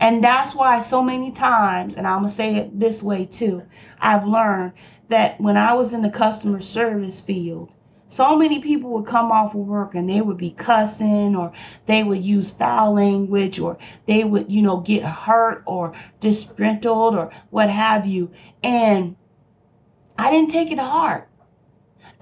[0.01, 3.63] And that's why so many times, and I'm gonna say it this way too,
[4.01, 4.73] I've learned
[5.11, 7.75] that when I was in the customer service field,
[8.09, 11.53] so many people would come off of work and they would be cussing or
[11.87, 17.31] they would use foul language or they would, you know, get hurt or disgruntled or
[17.51, 18.31] what have you.
[18.65, 19.15] And
[20.19, 21.29] I didn't take it to heart.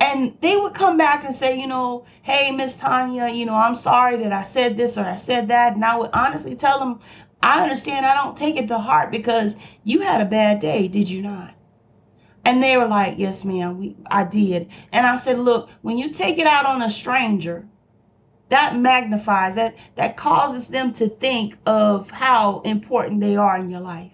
[0.01, 3.74] And they would come back and say, you know, hey, Miss Tonya, you know, I'm
[3.74, 5.74] sorry that I said this or I said that.
[5.74, 7.01] And I would honestly tell them,
[7.43, 11.09] I understand I don't take it to heart because you had a bad day, did
[11.09, 11.55] you not?
[12.49, 14.70] And they were like, yes, ma'am, we, I did.
[14.91, 17.69] And I said, look, when you take it out on a stranger,
[18.49, 23.81] that magnifies, that, that causes them to think of how important they are in your
[23.81, 24.12] life.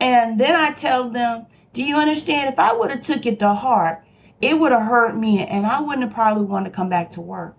[0.00, 1.44] And then I tell them,
[1.74, 2.50] do you understand?
[2.50, 4.02] If I would have took it to heart,
[4.40, 7.20] it would have hurt me and I wouldn't have probably wanted to come back to
[7.20, 7.58] work.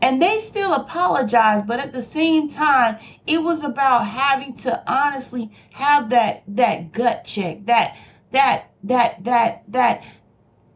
[0.00, 5.50] And they still apologized, but at the same time, it was about having to honestly
[5.72, 7.96] have that that gut check, that
[8.32, 10.02] that that that that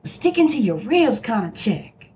[0.04, 2.08] sticking to your ribs kind of check.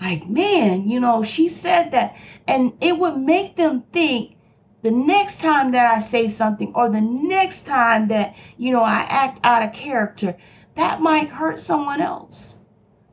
[0.00, 2.16] Like, man, you know, she said that.
[2.46, 4.36] And it would make them think
[4.82, 9.06] the next time that I say something or the next time that, you know, I
[9.08, 10.36] act out of character,
[10.74, 12.60] that might hurt someone else.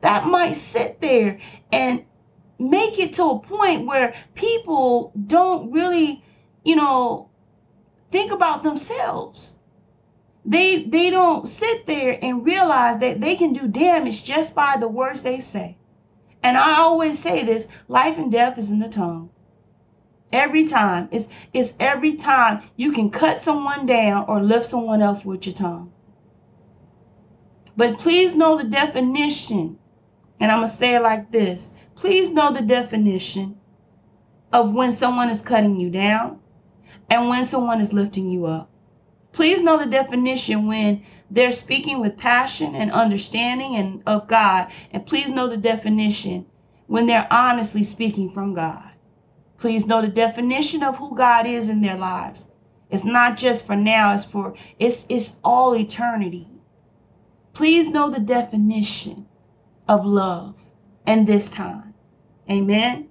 [0.02, 1.38] That might sit there
[1.72, 2.04] and
[2.70, 6.22] make it to a point where people don't really,
[6.64, 7.28] you know,
[8.10, 9.54] think about themselves.
[10.44, 14.88] They they don't sit there and realize that they can do damage just by the
[14.88, 15.76] words they say.
[16.42, 19.30] And I always say this, life and death is in the tongue.
[20.32, 21.08] Every time.
[21.12, 25.54] It's it's every time you can cut someone down or lift someone up with your
[25.54, 25.92] tongue.
[27.76, 29.78] But please know the definition.
[30.40, 31.72] And I'm going to say it like this.
[32.02, 33.60] Please know the definition
[34.52, 36.40] of when someone is cutting you down
[37.08, 38.68] and when someone is lifting you up.
[39.30, 44.72] Please know the definition when they're speaking with passion and understanding and of God.
[44.90, 46.44] And please know the definition
[46.88, 48.90] when they're honestly speaking from God.
[49.56, 52.46] Please know the definition of who God is in their lives.
[52.90, 56.48] It's not just for now, it's for it's it's all eternity.
[57.52, 59.26] Please know the definition
[59.86, 60.56] of love
[61.06, 61.81] and this time.
[62.52, 63.08] Amen.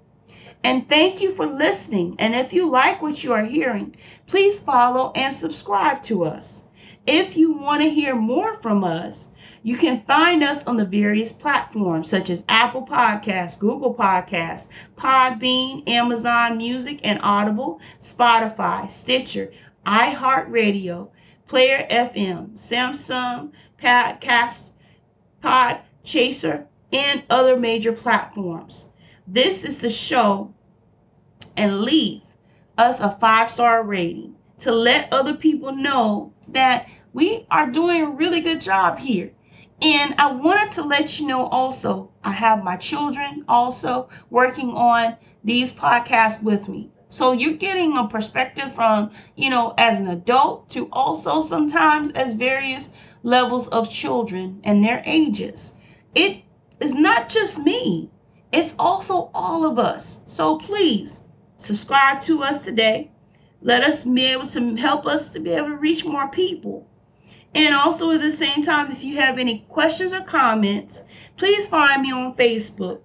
[0.64, 2.16] And thank you for listening.
[2.20, 3.96] And if you like what you are hearing,
[4.28, 6.68] please follow and subscribe to us.
[7.08, 9.32] If you want to hear more from us,
[9.64, 15.90] you can find us on the various platforms such as Apple Podcasts, Google Podcasts, Podbean,
[15.90, 19.52] Amazon Music and Audible, Spotify, Stitcher,
[19.88, 21.08] iHeartRadio,
[21.48, 23.52] Player FM, Samsung,
[23.82, 24.70] Podcast,
[25.42, 28.91] Pod Chaser, and other major platforms.
[29.28, 30.54] This is to show
[31.56, 32.22] and leave
[32.78, 38.10] us a five star rating to let other people know that we are doing a
[38.10, 39.32] really good job here.
[39.82, 45.18] And I wanted to let you know also, I have my children also working on
[45.44, 46.92] these podcasts with me.
[47.10, 52.36] So you're getting a perspective from, you know, as an adult to also sometimes as
[52.36, 52.92] various
[53.24, 55.74] levels of children and their ages.
[56.14, 56.44] It
[56.80, 58.11] is not just me,
[58.52, 60.24] it's also all of us.
[60.28, 61.24] So please
[61.58, 63.12] subscribe to us today.
[63.62, 66.88] Let us be able to help us to be able to reach more people.
[67.54, 71.04] And also at the same time, if you have any questions or comments,
[71.38, 73.02] please find me on Facebook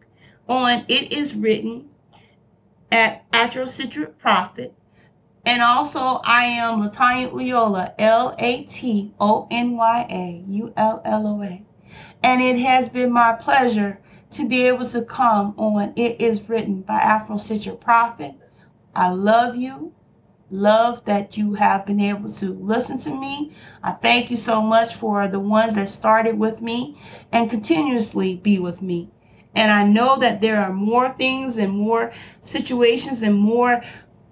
[0.48, 1.88] on It Is Written
[2.92, 4.72] at Afrocentric Prophet.
[5.44, 11.02] And also, I am Latonya Ulloa, L A T O N Y A U L
[11.04, 11.62] L O A.
[12.22, 14.00] And it has been my pleasure
[14.36, 18.34] to be able to come on It Is Written by Afrocentric Prophet.
[18.94, 19.92] I love you.
[20.50, 23.52] Love that you have been able to listen to me.
[23.82, 26.98] I thank you so much for the ones that started with me
[27.32, 29.08] and continuously be with me.
[29.54, 33.82] And I know that there are more things and more situations and more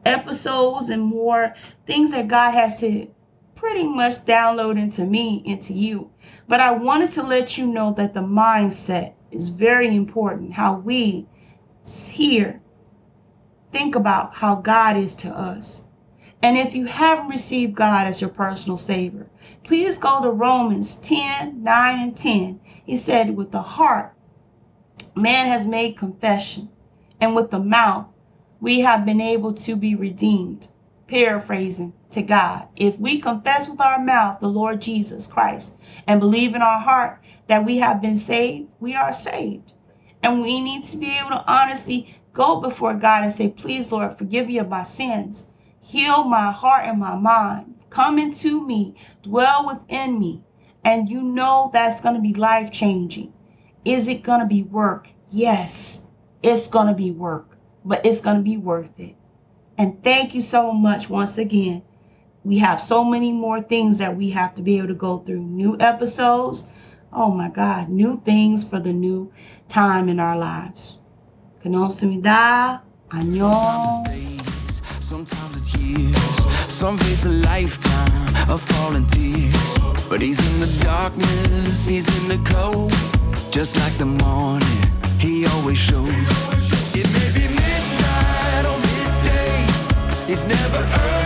[0.05, 1.55] episodes and more
[1.86, 3.09] things that God has to
[3.55, 6.10] pretty much download into me, into you.
[6.47, 10.52] But I wanted to let you know that the mindset is very important.
[10.52, 11.27] How we
[12.11, 12.61] here
[13.73, 15.86] think about how God is to us.
[16.40, 19.27] And if you haven't received God as your personal Savior,
[19.65, 22.61] please go to Romans 10 9 and 10.
[22.85, 24.15] He said, With the heart,
[25.16, 26.69] man has made confession,
[27.20, 28.06] and with the mouth,
[28.61, 30.69] we have been able to be redeemed.
[31.06, 32.69] Paraphrasing to God.
[32.77, 35.74] If we confess with our mouth the Lord Jesus Christ
[36.06, 39.72] and believe in our heart that we have been saved, we are saved.
[40.22, 44.16] And we need to be able to honestly go before God and say, Please, Lord,
[44.16, 45.46] forgive me of my sins.
[45.80, 47.74] Heal my heart and my mind.
[47.90, 50.42] Come into me, dwell within me.
[50.84, 53.32] And you know that's going to be life changing.
[53.84, 55.08] Is it going to be work?
[55.30, 56.06] Yes,
[56.42, 57.54] it's going to be work
[57.84, 59.14] but it's going to be worth it.
[59.76, 61.82] And thank you so much once again.
[62.44, 65.40] We have so many more things that we have to be able to go through.
[65.40, 66.68] New episodes.
[67.16, 69.32] Oh my God, new things for the new
[69.68, 70.98] time in our lives.
[71.62, 72.80] Konosumida,
[73.12, 79.78] Sometimes it's sometimes it's years, some face a lifetime of falling tears.
[80.08, 82.90] But he's in the darkness, he's in the cold,
[83.52, 84.82] just like the morning,
[85.20, 86.08] he always shows.
[86.96, 91.23] It may be midnight or midday, it's never early.